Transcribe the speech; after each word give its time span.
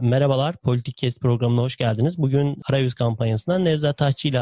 Merhabalar, 0.00 0.54
Politik 0.64 0.96
Kes 0.96 1.20
programına 1.20 1.62
hoş 1.62 1.76
geldiniz. 1.76 2.22
Bugün 2.22 2.56
Arayüz 2.70 2.94
kampanyasından 2.94 3.64
Nevzat 3.64 3.98
Taşçı 3.98 4.28
ile 4.28 4.38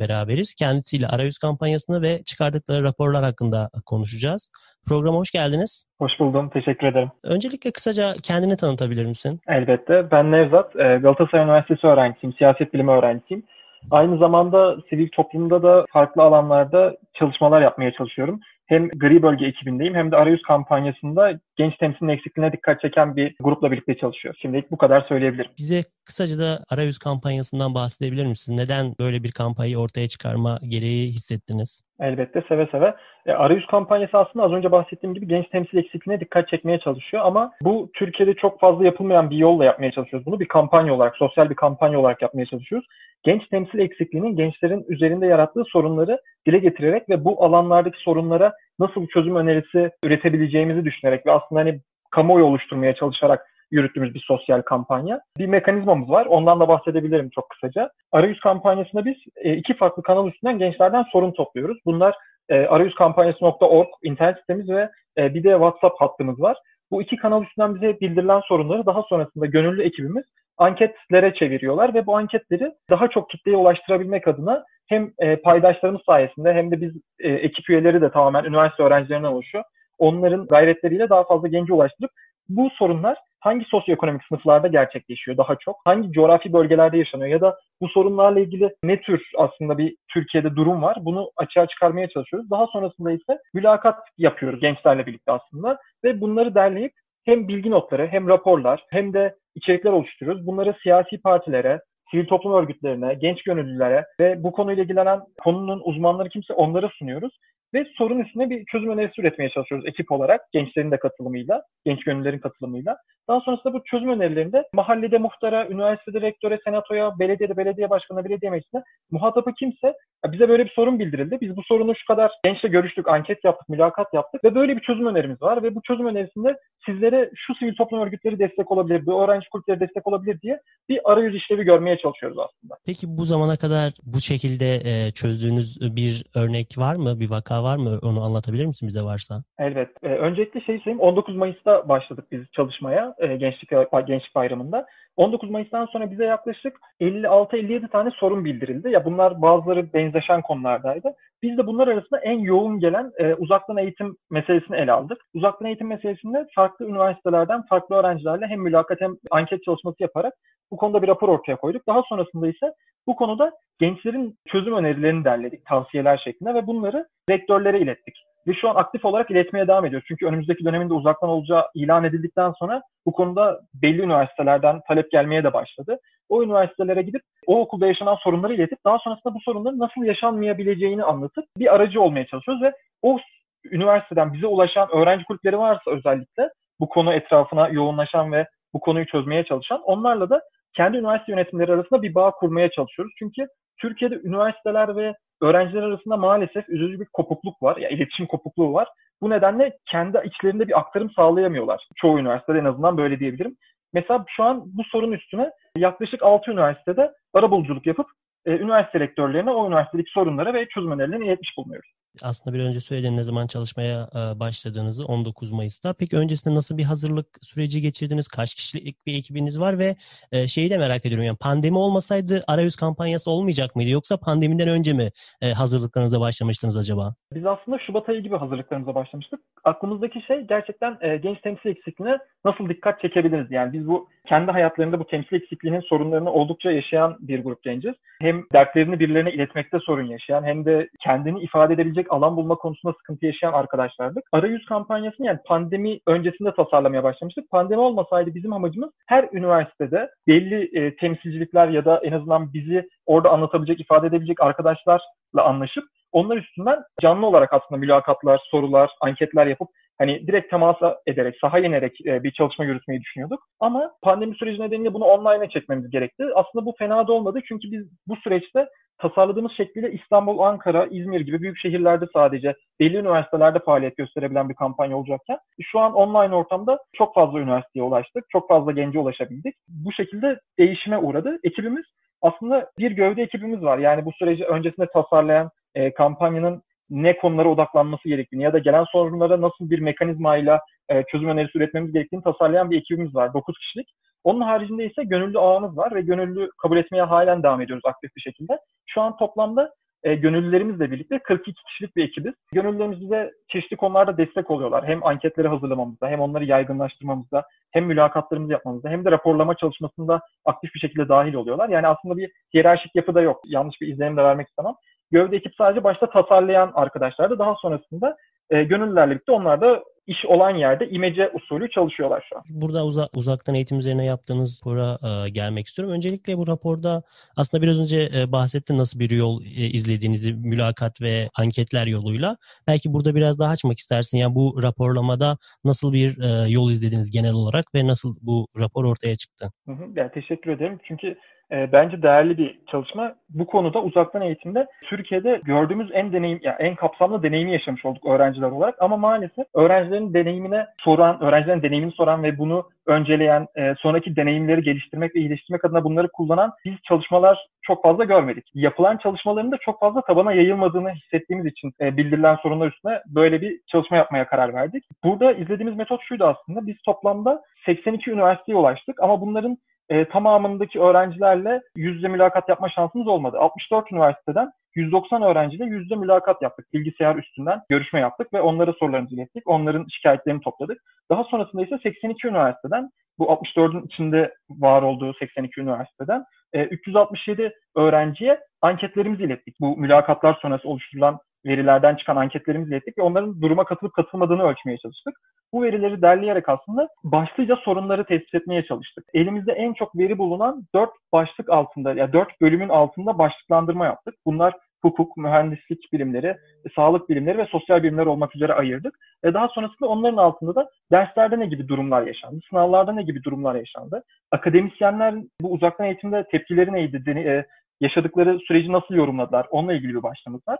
beraberiz. 0.00 0.54
Kendisiyle 0.54 1.06
Arayüz 1.06 1.38
kampanyasını 1.38 2.02
ve 2.02 2.22
çıkardıkları 2.22 2.84
raporlar 2.84 3.24
hakkında 3.24 3.70
konuşacağız. 3.86 4.50
Programa 4.88 5.18
hoş 5.18 5.30
geldiniz. 5.30 5.84
Hoş 5.98 6.12
buldum, 6.20 6.48
teşekkür 6.48 6.86
ederim. 6.86 7.10
Öncelikle 7.24 7.70
kısaca 7.70 8.12
kendini 8.22 8.56
tanıtabilir 8.56 9.06
misin? 9.06 9.40
Elbette. 9.48 10.10
Ben 10.10 10.32
Nevzat, 10.32 10.76
e, 10.76 10.96
Galatasaray 10.96 11.44
Üniversitesi 11.44 11.86
öğrencisiyim, 11.86 12.34
siyaset 12.38 12.74
bilimi 12.74 12.90
öğrencisiyim. 12.90 13.42
Aynı 13.90 14.18
zamanda 14.18 14.76
sivil 14.90 15.08
toplumda 15.12 15.62
da 15.62 15.84
farklı 15.92 16.22
alanlarda 16.22 16.96
çalışmalar 17.14 17.62
yapmaya 17.62 17.92
çalışıyorum. 17.92 18.40
Hem 18.68 18.88
gri 18.88 19.22
bölge 19.22 19.46
ekibindeyim 19.46 19.94
hem 19.94 20.10
de 20.12 20.16
arayüz 20.16 20.42
kampanyasında 20.42 21.40
genç 21.56 21.76
temsilin 21.76 22.08
eksikliğine 22.08 22.52
dikkat 22.52 22.80
çeken 22.80 23.16
bir 23.16 23.36
grupla 23.40 23.72
birlikte 23.72 23.96
çalışıyoruz. 23.96 24.40
Şimdilik 24.42 24.70
bu 24.70 24.76
kadar 24.76 25.00
söyleyebilirim. 25.08 25.50
Bize 25.58 25.80
kısaca 26.04 26.38
da 26.38 26.64
arayüz 26.68 26.98
kampanyasından 26.98 27.74
bahsedebilir 27.74 28.26
misin? 28.26 28.56
Neden 28.56 28.94
böyle 29.00 29.22
bir 29.22 29.32
kampanyayı 29.32 29.78
ortaya 29.78 30.08
çıkarma 30.08 30.58
gereği 30.68 31.10
hissettiniz? 31.10 31.87
Elbette 32.00 32.42
seve 32.48 32.66
seve. 32.66 32.94
E, 33.26 33.32
arayüz 33.32 33.66
kampanyası 33.66 34.18
aslında 34.18 34.44
az 34.44 34.52
önce 34.52 34.72
bahsettiğim 34.72 35.14
gibi 35.14 35.28
genç 35.28 35.48
temsil 35.48 35.78
eksikliğine 35.78 36.20
dikkat 36.20 36.48
çekmeye 36.48 36.78
çalışıyor 36.78 37.22
ama 37.26 37.52
bu 37.62 37.90
Türkiye'de 37.94 38.34
çok 38.34 38.60
fazla 38.60 38.84
yapılmayan 38.84 39.30
bir 39.30 39.36
yolla 39.36 39.64
yapmaya 39.64 39.92
çalışıyoruz. 39.92 40.26
Bunu 40.26 40.40
bir 40.40 40.48
kampanya 40.48 40.94
olarak, 40.94 41.16
sosyal 41.16 41.50
bir 41.50 41.54
kampanya 41.54 42.00
olarak 42.00 42.22
yapmaya 42.22 42.46
çalışıyoruz. 42.46 42.88
Genç 43.22 43.46
temsil 43.46 43.78
eksikliğinin 43.78 44.36
gençlerin 44.36 44.84
üzerinde 44.88 45.26
yarattığı 45.26 45.64
sorunları 45.64 46.20
dile 46.46 46.58
getirerek 46.58 47.08
ve 47.08 47.24
bu 47.24 47.44
alanlardaki 47.44 47.98
sorunlara 47.98 48.52
nasıl 48.78 49.06
çözüm 49.06 49.36
önerisi 49.36 49.90
üretebileceğimizi 50.04 50.84
düşünerek 50.84 51.26
ve 51.26 51.32
aslında 51.32 51.60
hani 51.60 51.80
kamuoyu 52.10 52.44
oluşturmaya 52.44 52.94
çalışarak 52.94 53.46
yürüttüğümüz 53.70 54.14
bir 54.14 54.24
sosyal 54.26 54.62
kampanya. 54.62 55.20
Bir 55.38 55.46
mekanizmamız 55.46 56.10
var. 56.10 56.26
Ondan 56.26 56.60
da 56.60 56.68
bahsedebilirim 56.68 57.30
çok 57.30 57.50
kısaca. 57.50 57.90
Arayüz 58.12 58.40
kampanyasında 58.40 59.04
biz 59.04 59.16
e, 59.36 59.52
iki 59.52 59.74
farklı 59.76 60.02
kanal 60.02 60.28
üstünden 60.28 60.58
gençlerden 60.58 61.04
sorun 61.12 61.32
topluyoruz. 61.32 61.78
Bunlar 61.86 62.14
e, 62.48 62.66
arayüzkampanyası.org 62.66 63.88
internet 64.02 64.40
sitemiz 64.40 64.68
ve 64.68 64.90
e, 65.18 65.34
bir 65.34 65.44
de 65.44 65.50
WhatsApp 65.50 66.00
hattımız 66.00 66.40
var. 66.40 66.56
Bu 66.90 67.02
iki 67.02 67.16
kanal 67.16 67.42
üstünden 67.42 67.74
bize 67.74 68.00
bildirilen 68.00 68.40
sorunları 68.48 68.86
daha 68.86 69.02
sonrasında 69.02 69.46
gönüllü 69.46 69.82
ekibimiz 69.82 70.24
anketlere 70.58 71.34
çeviriyorlar 71.34 71.94
ve 71.94 72.06
bu 72.06 72.16
anketleri 72.16 72.72
daha 72.90 73.08
çok 73.08 73.30
kitleye 73.30 73.56
ulaştırabilmek 73.56 74.28
adına 74.28 74.64
hem 74.88 75.10
paydaşlarımız 75.44 76.00
sayesinde 76.06 76.54
hem 76.54 76.70
de 76.70 76.80
biz 76.80 76.92
ekip 77.20 77.70
üyeleri 77.70 78.00
de 78.00 78.10
tamamen 78.10 78.44
üniversite 78.44 78.82
öğrencilerinden 78.82 79.28
oluşuyor. 79.28 79.64
Onların 79.98 80.46
gayretleriyle 80.46 81.08
daha 81.08 81.24
fazla 81.24 81.48
genci 81.48 81.72
ulaştırıp 81.72 82.10
bu 82.48 82.70
sorunlar 82.70 83.18
hangi 83.40 83.64
sosyoekonomik 83.64 84.22
sınıflarda 84.24 84.68
gerçekleşiyor 84.68 85.36
daha 85.36 85.56
çok? 85.56 85.76
Hangi 85.84 86.12
coğrafi 86.12 86.52
bölgelerde 86.52 86.98
yaşanıyor? 86.98 87.28
Ya 87.30 87.40
da 87.40 87.58
bu 87.80 87.88
sorunlarla 87.88 88.40
ilgili 88.40 88.74
ne 88.84 89.00
tür 89.00 89.30
aslında 89.36 89.78
bir 89.78 89.96
Türkiye'de 90.12 90.56
durum 90.56 90.82
var? 90.82 90.96
Bunu 91.00 91.30
açığa 91.36 91.66
çıkarmaya 91.66 92.08
çalışıyoruz. 92.08 92.50
Daha 92.50 92.66
sonrasında 92.66 93.12
ise 93.12 93.38
mülakat 93.54 93.98
yapıyoruz 94.18 94.60
gençlerle 94.60 95.06
birlikte 95.06 95.32
aslında. 95.32 95.78
Ve 96.04 96.20
bunları 96.20 96.54
derleyip 96.54 96.92
hem 97.24 97.48
bilgi 97.48 97.70
notları 97.70 98.06
hem 98.06 98.28
raporlar 98.28 98.84
hem 98.90 99.12
de 99.12 99.34
içerikler 99.54 99.92
oluşturuyoruz. 99.92 100.46
Bunları 100.46 100.74
siyasi 100.82 101.20
partilere, 101.20 101.80
sivil 102.10 102.26
toplum 102.26 102.54
örgütlerine, 102.54 103.14
genç 103.14 103.42
gönüllülere 103.42 104.04
ve 104.20 104.42
bu 104.42 104.52
konuyla 104.52 104.82
ilgilenen 104.82 105.20
konunun 105.42 105.80
uzmanları 105.84 106.28
kimse 106.28 106.52
onlara 106.52 106.88
sunuyoruz. 106.88 107.38
Ve 107.74 107.86
sorun 107.98 108.20
üstüne 108.20 108.50
bir 108.50 108.64
çözüm 108.64 108.90
önerisi 108.90 109.20
üretmeye 109.20 109.50
çalışıyoruz 109.50 109.86
ekip 109.86 110.12
olarak 110.12 110.40
gençlerin 110.52 110.90
de 110.90 110.98
katılımıyla, 110.98 111.62
genç 111.84 112.04
gönüllülerin 112.04 112.38
katılımıyla. 112.38 112.96
Daha 113.28 113.40
sonrasında 113.40 113.74
bu 113.74 113.84
çözüm 113.84 114.08
önerilerinde 114.08 114.64
mahallede 114.72 115.18
muhtara, 115.18 115.68
üniversitede 115.68 116.20
rektöre, 116.20 116.58
senatoya, 116.64 117.18
belediyede, 117.18 117.56
belediye 117.56 117.90
başkanına, 117.90 118.24
belediye 118.24 118.50
meclisine 118.50 118.82
muhatabı 119.10 119.52
kimse 119.58 119.94
bize 120.26 120.48
böyle 120.48 120.64
bir 120.64 120.70
sorun 120.70 120.98
bildirildi. 120.98 121.38
Biz 121.40 121.56
bu 121.56 121.62
sorunu 121.62 121.94
şu 121.96 122.06
kadar 122.06 122.30
gençle 122.44 122.68
görüştük, 122.68 123.08
anket 123.08 123.44
yaptık, 123.44 123.68
mülakat 123.68 124.14
yaptık 124.14 124.44
ve 124.44 124.54
böyle 124.54 124.76
bir 124.76 124.80
çözüm 124.80 125.06
önerimiz 125.06 125.42
var 125.42 125.62
ve 125.62 125.74
bu 125.74 125.82
çözüm 125.82 126.06
önerisinde 126.06 126.56
sizlere 126.86 127.30
şu 127.34 127.54
sivil 127.54 127.74
toplum 127.74 128.00
örgütleri 128.00 128.38
destek 128.38 128.70
olabilir, 128.70 129.06
bu 129.06 129.24
öğrenci 129.24 129.48
kulüpleri 129.48 129.80
destek 129.80 130.06
olabilir 130.06 130.40
diye 130.40 130.60
bir 130.88 131.12
arayüz 131.12 131.34
işlevi 131.34 131.64
görmeye 131.64 131.98
çalışıyoruz 131.98 132.38
aslında. 132.38 132.74
Peki 132.86 133.06
bu 133.08 133.24
zamana 133.24 133.56
kadar 133.56 133.92
bu 134.02 134.20
şekilde 134.20 134.80
çözdüğünüz 135.12 135.96
bir 135.96 136.24
örnek 136.34 136.78
var 136.78 136.96
mı? 136.96 137.20
Bir 137.20 137.30
vaka 137.30 137.57
var 137.62 137.76
mı? 137.76 137.98
Onu 138.02 138.24
anlatabilir 138.24 138.66
misin 138.66 138.88
bize 138.88 139.00
varsa? 139.00 139.42
Elbet. 139.58 139.88
E, 140.02 140.06
öncelikle 140.06 140.60
şey 140.60 140.78
söyleyeyim. 140.78 141.00
19 141.00 141.36
Mayıs'ta 141.36 141.88
başladık 141.88 142.24
biz 142.32 142.40
çalışmaya 142.52 143.14
e, 143.18 143.36
Gençlik 143.36 143.70
Gençlik 144.06 144.34
Bayramı'nda. 144.34 144.86
19 145.18 145.50
Mayıs'tan 145.50 145.86
sonra 145.86 146.10
bize 146.10 146.24
yaklaşık 146.24 146.80
56-57 147.00 147.88
tane 147.88 148.10
sorun 148.10 148.44
bildirildi. 148.44 148.90
Ya 148.90 149.04
bunlar 149.04 149.42
bazıları 149.42 149.92
benzeşen 149.92 150.42
konulardaydı. 150.42 151.14
Biz 151.42 151.58
de 151.58 151.66
bunlar 151.66 151.88
arasında 151.88 152.20
en 152.20 152.38
yoğun 152.38 152.80
gelen 152.80 153.12
e, 153.18 153.34
uzaktan 153.34 153.76
eğitim 153.76 154.16
meselesini 154.30 154.76
ele 154.76 154.92
aldık. 154.92 155.18
Uzaktan 155.34 155.66
eğitim 155.66 155.88
meselesinde 155.88 156.46
farklı 156.54 156.86
üniversitelerden 156.88 157.62
farklı 157.62 157.96
öğrencilerle 157.96 158.46
hem 158.46 158.60
mülakat 158.60 159.00
hem 159.00 159.16
anket 159.30 159.64
çalışması 159.64 159.96
yaparak 160.02 160.34
bu 160.70 160.76
konuda 160.76 161.02
bir 161.02 161.08
rapor 161.08 161.28
ortaya 161.28 161.56
koyduk. 161.56 161.86
Daha 161.86 162.02
sonrasında 162.02 162.48
ise 162.48 162.72
bu 163.06 163.16
konuda 163.16 163.52
gençlerin 163.80 164.38
çözüm 164.48 164.74
önerilerini 164.74 165.24
derledik 165.24 165.66
tavsiyeler 165.66 166.20
şeklinde 166.24 166.54
ve 166.54 166.66
bunları 166.66 167.08
rektörlere 167.30 167.80
ilettik. 167.80 168.14
Ve 168.48 168.54
şu 168.54 168.70
an 168.70 168.74
aktif 168.74 169.04
olarak 169.04 169.30
iletmeye 169.30 169.68
devam 169.68 169.84
ediyoruz. 169.84 170.06
Çünkü 170.08 170.26
önümüzdeki 170.26 170.64
döneminde 170.64 170.94
uzaktan 170.94 171.30
olacağı 171.30 171.64
ilan 171.74 172.04
edildikten 172.04 172.52
sonra 172.58 172.82
bu 173.06 173.12
konuda 173.12 173.60
belli 173.74 174.02
üniversitelerden 174.02 174.80
talep 174.88 175.10
gelmeye 175.10 175.44
de 175.44 175.52
başladı. 175.52 175.98
O 176.28 176.42
üniversitelere 176.42 177.02
gidip 177.02 177.22
o 177.46 177.60
okulda 177.60 177.86
yaşanan 177.86 178.14
sorunları 178.14 178.54
iletip 178.54 178.84
daha 178.84 178.98
sonrasında 178.98 179.34
bu 179.34 179.40
sorunların 179.40 179.78
nasıl 179.78 180.02
yaşanmayabileceğini 180.04 181.04
anlatıp 181.04 181.44
bir 181.58 181.74
aracı 181.74 182.00
olmaya 182.00 182.26
çalışıyoruz 182.26 182.62
ve 182.62 182.72
o 183.02 183.18
üniversiteden 183.64 184.32
bize 184.32 184.46
ulaşan 184.46 184.88
öğrenci 184.92 185.24
kulüpleri 185.24 185.58
varsa 185.58 185.90
özellikle 185.90 186.48
bu 186.80 186.88
konu 186.88 187.14
etrafına 187.14 187.68
yoğunlaşan 187.68 188.32
ve 188.32 188.46
bu 188.74 188.80
konuyu 188.80 189.06
çözmeye 189.06 189.44
çalışan 189.44 189.80
onlarla 189.82 190.30
da 190.30 190.40
kendi 190.76 190.96
üniversite 190.96 191.32
yönetimleri 191.32 191.72
arasında 191.72 192.02
bir 192.02 192.14
bağ 192.14 192.30
kurmaya 192.30 192.70
çalışıyoruz. 192.70 193.14
Çünkü 193.18 193.46
Türkiye'de 193.80 194.20
üniversiteler 194.24 194.96
ve 194.96 195.14
öğrenciler 195.42 195.82
arasında 195.82 196.16
maalesef 196.16 196.68
üzücü 196.68 197.00
bir 197.00 197.06
kopukluk 197.12 197.62
var. 197.62 197.76
Ya 197.76 197.88
iletişim 197.88 198.26
kopukluğu 198.26 198.72
var. 198.72 198.88
Bu 199.20 199.30
nedenle 199.30 199.76
kendi 199.90 200.18
içlerinde 200.24 200.68
bir 200.68 200.78
aktarım 200.78 201.10
sağlayamıyorlar. 201.10 201.86
Çoğu 201.96 202.18
üniversitede 202.18 202.58
en 202.58 202.64
azından 202.64 202.98
böyle 202.98 203.20
diyebilirim. 203.20 203.56
Mesela 203.92 204.24
şu 204.36 204.44
an 204.44 204.62
bu 204.66 204.84
sorun 204.84 205.12
üstüne 205.12 205.50
yaklaşık 205.76 206.22
6 206.22 206.50
üniversitede 206.50 207.12
arabuluculuk 207.34 207.86
yapıp 207.86 208.06
e, 208.46 208.50
üniversite 208.50 209.00
rektörlerine 209.00 209.50
o 209.50 209.66
üniversitedeki 209.66 210.10
sorunları 210.10 210.54
ve 210.54 210.68
çözüm 210.68 210.92
önerilerini 210.92 211.26
iletmiş 211.26 211.50
bulunuyoruz. 211.58 211.90
Aslında 212.22 212.56
bir 212.56 212.62
önce 212.62 212.80
söyledin 212.80 213.16
ne 213.16 213.24
zaman 213.24 213.46
çalışmaya 213.46 214.08
e, 214.14 214.40
başladığınızı 214.40 215.04
19 215.04 215.52
Mayıs'ta. 215.52 215.94
Peki 215.98 216.16
öncesinde 216.16 216.54
nasıl 216.54 216.78
bir 216.78 216.82
hazırlık 216.84 217.26
süreci 217.42 217.80
geçirdiniz? 217.80 218.28
Kaç 218.28 218.54
kişilik 218.54 219.06
bir 219.06 219.18
ekibiniz 219.18 219.60
var 219.60 219.78
ve 219.78 219.96
e, 220.32 220.48
şeyi 220.48 220.70
de 220.70 220.78
merak 220.78 221.06
ediyorum 221.06 221.26
yani 221.26 221.36
pandemi 221.40 221.78
olmasaydı 221.78 222.42
arayüz 222.46 222.76
kampanyası 222.76 223.30
olmayacak 223.30 223.76
mıydı 223.76 223.90
yoksa 223.90 224.16
pandemiden 224.16 224.68
önce 224.68 224.92
mi 224.92 225.10
e, 225.42 225.52
hazırlıklarınıza 225.52 226.20
başlamıştınız 226.20 226.76
acaba? 226.76 227.14
Biz 227.34 227.46
aslında 227.46 227.78
Şubat 227.78 228.08
ayı 228.08 228.22
gibi 228.22 228.36
hazırlıklarımıza 228.36 228.94
başlamıştık. 228.94 229.40
Aklımızdaki 229.64 230.22
şey 230.26 230.40
gerçekten 230.40 230.98
genç 231.22 231.40
temsil 231.40 231.70
eksikliğine 231.70 232.18
nasıl 232.44 232.68
dikkat 232.68 233.00
çekebiliriz? 233.00 233.50
Yani 233.50 233.72
biz 233.72 233.88
bu 233.88 234.08
kendi 234.28 234.50
hayatlarında 234.50 235.00
bu 235.00 235.06
temsil 235.06 235.36
eksikliğinin 235.36 235.80
sorunlarını 235.80 236.32
oldukça 236.32 236.70
yaşayan 236.70 237.16
bir 237.20 237.44
grup 237.44 237.62
genciz. 237.62 237.94
Hem 238.20 238.44
dertlerini 238.52 239.00
birilerine 239.00 239.32
iletmekte 239.32 239.78
sorun 239.78 240.06
yaşayan 240.06 240.44
hem 240.44 240.64
de 240.64 240.88
kendini 241.04 241.40
ifade 241.40 241.74
edebilecek 241.74 242.07
alan 242.10 242.36
bulma 242.36 242.54
konusunda 242.54 242.94
sıkıntı 242.98 243.26
yaşayan 243.26 243.52
arkadaşlardık. 243.52 244.24
Arayüz 244.32 244.66
kampanyasını 244.66 245.26
yani 245.26 245.38
pandemi 245.46 245.98
öncesinde 246.06 246.54
tasarlamaya 246.54 247.04
başlamıştık. 247.04 247.50
Pandemi 247.50 247.80
olmasaydı 247.80 248.34
bizim 248.34 248.52
amacımız 248.52 248.90
her 249.06 249.28
üniversitede 249.32 250.10
belli 250.26 250.78
e, 250.78 250.96
temsilcilikler 250.96 251.68
ya 251.68 251.84
da 251.84 252.00
en 252.04 252.12
azından 252.12 252.52
bizi 252.52 252.88
orada 253.06 253.30
anlatabilecek, 253.30 253.80
ifade 253.80 254.06
edebilecek 254.06 254.40
arkadaşlarla 254.40 255.44
anlaşıp 255.44 255.84
Onlar 256.12 256.36
üstünden 256.36 256.78
canlı 257.02 257.26
olarak 257.26 257.52
aslında 257.52 257.78
mülakatlar, 257.78 258.40
sorular, 258.50 258.90
anketler 259.00 259.46
yapıp 259.46 259.68
hani 259.98 260.26
direkt 260.26 260.50
temasa 260.50 261.00
ederek, 261.06 261.36
saha 261.40 261.58
inerek 261.58 262.06
e, 262.06 262.22
bir 262.22 262.30
çalışma 262.30 262.64
yürütmeyi 262.64 263.00
düşünüyorduk. 263.00 263.40
Ama 263.60 263.92
pandemi 264.02 264.34
süreci 264.34 264.62
nedeniyle 264.62 264.94
bunu 264.94 265.04
online'a 265.04 265.48
çekmemiz 265.48 265.90
gerekti. 265.90 266.24
Aslında 266.34 266.66
bu 266.66 266.74
fena 266.78 267.08
da 267.08 267.12
olmadı 267.12 267.40
çünkü 267.48 267.72
biz 267.72 267.86
bu 268.06 268.16
süreçte 268.16 268.68
tasarladığımız 268.98 269.52
şekliyle 269.52 269.92
İstanbul, 269.92 270.38
Ankara, 270.38 270.86
İzmir 270.86 271.20
gibi 271.20 271.42
büyük 271.42 271.58
şehirlerde 271.58 272.06
sadece 272.12 272.54
belli 272.80 272.96
üniversitelerde 272.96 273.58
faaliyet 273.58 273.96
gösterebilen 273.96 274.48
bir 274.48 274.54
kampanya 274.54 274.96
olacakken 274.96 275.38
şu 275.62 275.80
an 275.80 275.94
online 275.94 276.34
ortamda 276.34 276.78
çok 276.92 277.14
fazla 277.14 277.40
üniversiteye 277.40 277.84
ulaştık. 277.84 278.24
Çok 278.32 278.48
fazla 278.48 278.72
gence 278.72 278.98
ulaşabildik. 278.98 279.54
Bu 279.68 279.92
şekilde 279.92 280.40
değişime 280.58 280.98
uğradı. 280.98 281.38
Ekibimiz 281.44 281.84
aslında 282.22 282.70
bir 282.78 282.90
gövde 282.90 283.22
ekibimiz 283.22 283.62
var. 283.62 283.78
Yani 283.78 284.04
bu 284.04 284.12
süreci 284.12 284.44
öncesinde 284.44 284.86
tasarlayan 284.86 285.50
e, 285.74 285.92
kampanyanın 285.94 286.62
ne 286.90 287.16
konulara 287.16 287.48
odaklanması 287.48 288.08
gerektiğini 288.08 288.42
ya 288.42 288.52
da 288.52 288.58
gelen 288.58 288.84
sorunlara 288.84 289.40
nasıl 289.40 289.70
bir 289.70 289.78
mekanizmayla 289.78 290.60
e, 290.88 291.02
çözüm 291.02 291.28
önerisi 291.28 291.58
üretmemiz 291.58 291.92
gerektiğini 291.92 292.22
tasarlayan 292.22 292.70
bir 292.70 292.78
ekibimiz 292.78 293.14
var. 293.14 293.34
9 293.34 293.58
kişilik. 293.58 293.88
Onun 294.24 294.40
haricinde 294.40 294.86
ise 294.86 295.04
gönüllü 295.04 295.38
ağımız 295.38 295.76
var 295.76 295.94
ve 295.94 296.00
gönüllü 296.00 296.50
kabul 296.62 296.76
etmeye 296.76 297.02
halen 297.02 297.42
devam 297.42 297.60
ediyoruz 297.60 297.84
aktif 297.86 298.16
bir 298.16 298.20
şekilde. 298.20 298.58
Şu 298.86 299.00
an 299.00 299.16
toplamda 299.16 299.70
e, 300.02 300.14
gönüllülerimizle 300.14 300.90
birlikte 300.90 301.18
42 301.18 301.62
kişilik 301.62 301.96
bir 301.96 302.04
ekibiz. 302.04 302.34
Gönüllülerimiz 302.52 303.00
bize 303.00 303.30
çeşitli 303.48 303.76
konularda 303.76 304.16
destek 304.16 304.50
oluyorlar. 304.50 304.86
Hem 304.86 305.06
anketleri 305.06 305.48
hazırlamamızda, 305.48 306.08
hem 306.08 306.20
onları 306.20 306.44
yaygınlaştırmamızda, 306.44 307.44
hem 307.70 307.84
mülakatlarımızı 307.84 308.52
yapmamızda, 308.52 308.88
hem 308.88 309.04
de 309.04 309.10
raporlama 309.10 309.54
çalışmasında 309.56 310.20
aktif 310.44 310.74
bir 310.74 310.80
şekilde 310.80 311.08
dahil 311.08 311.34
oluyorlar. 311.34 311.68
Yani 311.68 311.86
aslında 311.86 312.16
bir 312.16 312.30
hiyerarşik 312.54 312.94
yapı 312.94 313.14
da 313.14 313.20
yok. 313.20 313.40
Yanlış 313.44 313.80
bir 313.80 313.88
izlenim 313.88 314.16
de 314.16 314.22
vermek 314.22 314.48
istemem. 314.48 314.74
Gövde 315.10 315.36
ekip 315.36 315.54
sadece 315.58 315.84
başta 315.84 316.10
tasarlayan 316.10 316.72
arkadaşlardı. 316.74 317.38
Daha 317.38 317.54
sonrasında 317.54 318.16
e, 318.50 318.62
gönüllülerle 318.62 319.10
birlikte 319.10 319.32
onlar 319.32 319.60
da 319.60 319.84
iş 320.06 320.24
olan 320.26 320.50
yerde 320.50 320.88
imece 320.88 321.30
usulü 321.34 321.70
çalışıyorlar 321.70 322.24
şu 322.28 322.36
an. 322.36 322.42
Burada 322.48 322.86
uza, 322.86 323.08
uzaktan 323.16 323.54
eğitim 323.54 323.78
üzerine 323.78 324.04
yaptığınız 324.04 324.60
rapora 324.60 324.98
e, 325.26 325.30
gelmek 325.30 325.66
istiyorum. 325.66 325.94
Öncelikle 325.94 326.38
bu 326.38 326.46
raporda 326.46 327.02
aslında 327.36 327.62
biraz 327.62 327.80
önce 327.80 328.08
e, 328.18 328.32
bahsettin 328.32 328.78
nasıl 328.78 329.00
bir 329.00 329.10
yol 329.10 329.42
e, 329.42 329.46
izlediğinizi 329.46 330.32
mülakat 330.34 331.02
ve 331.02 331.28
anketler 331.38 331.86
yoluyla. 331.86 332.36
Belki 332.66 332.92
burada 332.92 333.14
biraz 333.14 333.38
daha 333.38 333.50
açmak 333.50 333.78
istersin. 333.78 334.18
Yani 334.18 334.34
bu 334.34 334.62
raporlamada 334.62 335.36
nasıl 335.64 335.92
bir 335.92 336.08
e, 336.22 336.50
yol 336.50 336.70
izlediniz 336.70 337.10
genel 337.10 337.34
olarak 337.34 337.64
ve 337.74 337.86
nasıl 337.86 338.16
bu 338.22 338.46
rapor 338.58 338.84
ortaya 338.84 339.16
çıktı? 339.16 339.50
Hı 339.66 339.72
hı, 339.72 339.84
yani 339.96 340.10
teşekkür 340.10 340.50
ederim. 340.50 340.78
Çünkü 340.84 341.16
e, 341.52 341.72
bence 341.72 342.02
değerli 342.02 342.38
bir 342.38 342.58
çalışma. 342.70 343.14
Bu 343.30 343.46
konuda 343.46 343.82
uzaktan 343.82 344.22
eğitimde 344.22 344.66
Türkiye'de 344.84 345.40
gördüğümüz 345.44 345.90
en 345.92 346.12
deneyim, 346.12 346.40
yani 346.42 346.56
en 346.58 346.74
kapsamlı 346.74 347.22
deneyimi 347.22 347.52
yaşamış 347.52 347.84
olduk 347.84 348.06
öğrenciler 348.06 348.50
olarak. 348.50 348.82
Ama 348.82 348.96
maalesef 348.96 349.46
öğrencilerin 349.54 350.14
deneyimine 350.14 350.66
soran, 350.78 351.22
öğrencilerin 351.22 351.62
deneyimini 351.62 351.92
soran 351.92 352.22
ve 352.22 352.38
bunu 352.38 352.68
önceleyen, 352.86 353.46
e, 353.56 353.74
sonraki 353.78 354.16
deneyimleri 354.16 354.62
geliştirmek 354.62 355.16
ve 355.16 355.20
iyileştirmek 355.20 355.64
adına 355.64 355.84
bunları 355.84 356.08
kullanan 356.08 356.52
biz 356.64 356.74
çalışmalar 356.88 357.46
çok 357.62 357.82
fazla 357.82 358.04
görmedik. 358.04 358.44
Yapılan 358.54 358.96
çalışmaların 358.96 359.52
da 359.52 359.56
çok 359.60 359.80
fazla 359.80 360.00
tabana 360.00 360.32
yayılmadığını 360.32 360.90
hissettiğimiz 360.90 361.46
için 361.46 361.72
e, 361.80 361.96
bildirilen 361.96 362.36
sorunlar 362.36 362.68
üstüne 362.68 363.02
böyle 363.06 363.40
bir 363.40 363.60
çalışma 363.66 363.96
yapmaya 363.96 364.26
karar 364.26 364.54
verdik. 364.54 364.84
Burada 365.04 365.32
izlediğimiz 365.32 365.76
metot 365.76 366.00
şuydu 366.02 366.24
aslında. 366.24 366.66
Biz 366.66 366.76
toplamda 366.84 367.42
82 367.66 368.10
üniversiteye 368.10 368.58
ulaştık 368.58 369.02
ama 369.02 369.20
bunların 369.20 369.58
e, 369.88 370.08
tamamındaki 370.08 370.80
öğrencilerle 370.80 371.60
yüzde 371.76 372.08
mülakat 372.08 372.48
yapma 372.48 372.68
şansımız 372.68 373.08
olmadı. 373.08 373.38
64 373.38 373.92
üniversiteden 373.92 374.50
190 374.74 375.22
öğrenciyle 375.22 375.64
yüzde 375.64 375.96
mülakat 375.96 376.42
yaptık. 376.42 376.72
Bilgisayar 376.72 377.16
üstünden 377.16 377.60
görüşme 377.68 378.00
yaptık 378.00 378.32
ve 378.32 378.40
onlara 378.40 378.72
sorularımızı 378.72 379.14
ilettik. 379.14 379.42
Onların 379.46 379.86
şikayetlerini 379.90 380.40
topladık. 380.40 380.78
Daha 381.10 381.24
sonrasında 381.24 381.62
ise 381.62 381.78
82 381.82 382.28
üniversiteden 382.28 382.90
bu 383.18 383.24
64'ün 383.24 383.86
içinde 383.86 384.34
var 384.50 384.82
olduğu 384.82 385.14
82 385.14 385.60
üniversiteden 385.60 386.24
367 386.54 387.42
e, 387.42 387.52
öğrenciye 387.76 388.40
anketlerimizi 388.62 389.22
ilettik. 389.24 389.56
Bu 389.60 389.76
mülakatlar 389.76 390.38
sonrası 390.42 390.68
oluşturulan 390.68 391.18
verilerden 391.48 391.96
çıkan 391.96 392.16
anketlerimizi 392.16 392.70
ilettik 392.70 392.98
ve 392.98 393.02
onların 393.02 393.40
duruma 393.42 393.64
katılıp 393.64 393.92
katılmadığını 393.92 394.42
ölçmeye 394.42 394.78
çalıştık. 394.78 395.14
Bu 395.52 395.62
verileri 395.62 396.02
derleyerek 396.02 396.48
aslında 396.48 396.88
başlıca 397.04 397.56
sorunları 397.56 398.04
tespit 398.04 398.34
etmeye 398.34 398.64
çalıştık. 398.64 399.04
Elimizde 399.14 399.52
en 399.52 399.72
çok 399.72 399.98
veri 399.98 400.18
bulunan 400.18 400.62
dört 400.74 400.90
başlık 401.12 401.50
altında, 401.50 401.90
ya 401.90 401.96
yani 401.96 402.12
dört 402.12 402.40
bölümün 402.40 402.68
altında 402.68 403.18
başlıklandırma 403.18 403.84
yaptık. 403.86 404.14
Bunlar 404.26 404.54
hukuk, 404.82 405.16
mühendislik 405.16 405.92
bilimleri, 405.92 406.36
sağlık 406.74 407.08
bilimleri 407.08 407.38
ve 407.38 407.46
sosyal 407.46 407.82
bilimler 407.82 408.06
olmak 408.06 408.36
üzere 408.36 408.52
ayırdık. 408.52 408.94
E 409.24 409.34
daha 409.34 409.48
sonrasında 409.48 409.88
onların 409.88 410.16
altında 410.16 410.54
da 410.54 410.68
derslerde 410.92 411.38
ne 411.38 411.46
gibi 411.46 411.68
durumlar 411.68 412.06
yaşandı, 412.06 412.40
sınavlarda 412.50 412.92
ne 412.92 413.02
gibi 413.02 413.24
durumlar 413.24 413.54
yaşandı, 413.54 414.02
akademisyenler 414.32 415.14
bu 415.40 415.52
uzaktan 415.52 415.86
eğitimde 415.86 416.24
tepkileri 416.30 416.72
neydi, 416.72 417.10
e, 417.10 417.44
yaşadıkları 417.80 418.38
süreci 418.38 418.72
nasıl 418.72 418.94
yorumladılar, 418.94 419.46
onunla 419.50 419.72
ilgili 419.72 419.94
bir 419.94 420.02
başlığımız 420.02 420.48
var. 420.48 420.58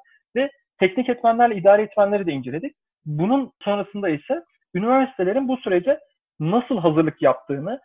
Teknik 0.81 1.09
etmenlerle 1.09 1.57
idare 1.57 1.83
etmenleri 1.83 2.27
de 2.27 2.33
inceledik. 2.33 2.77
Bunun 3.07 3.53
sonrasında 3.63 4.09
ise 4.09 4.43
üniversitelerin 4.75 5.49
bu 5.49 5.57
sürece 5.57 5.99
nasıl 6.41 6.79
hazırlık 6.79 7.23
yaptığını, 7.23 7.81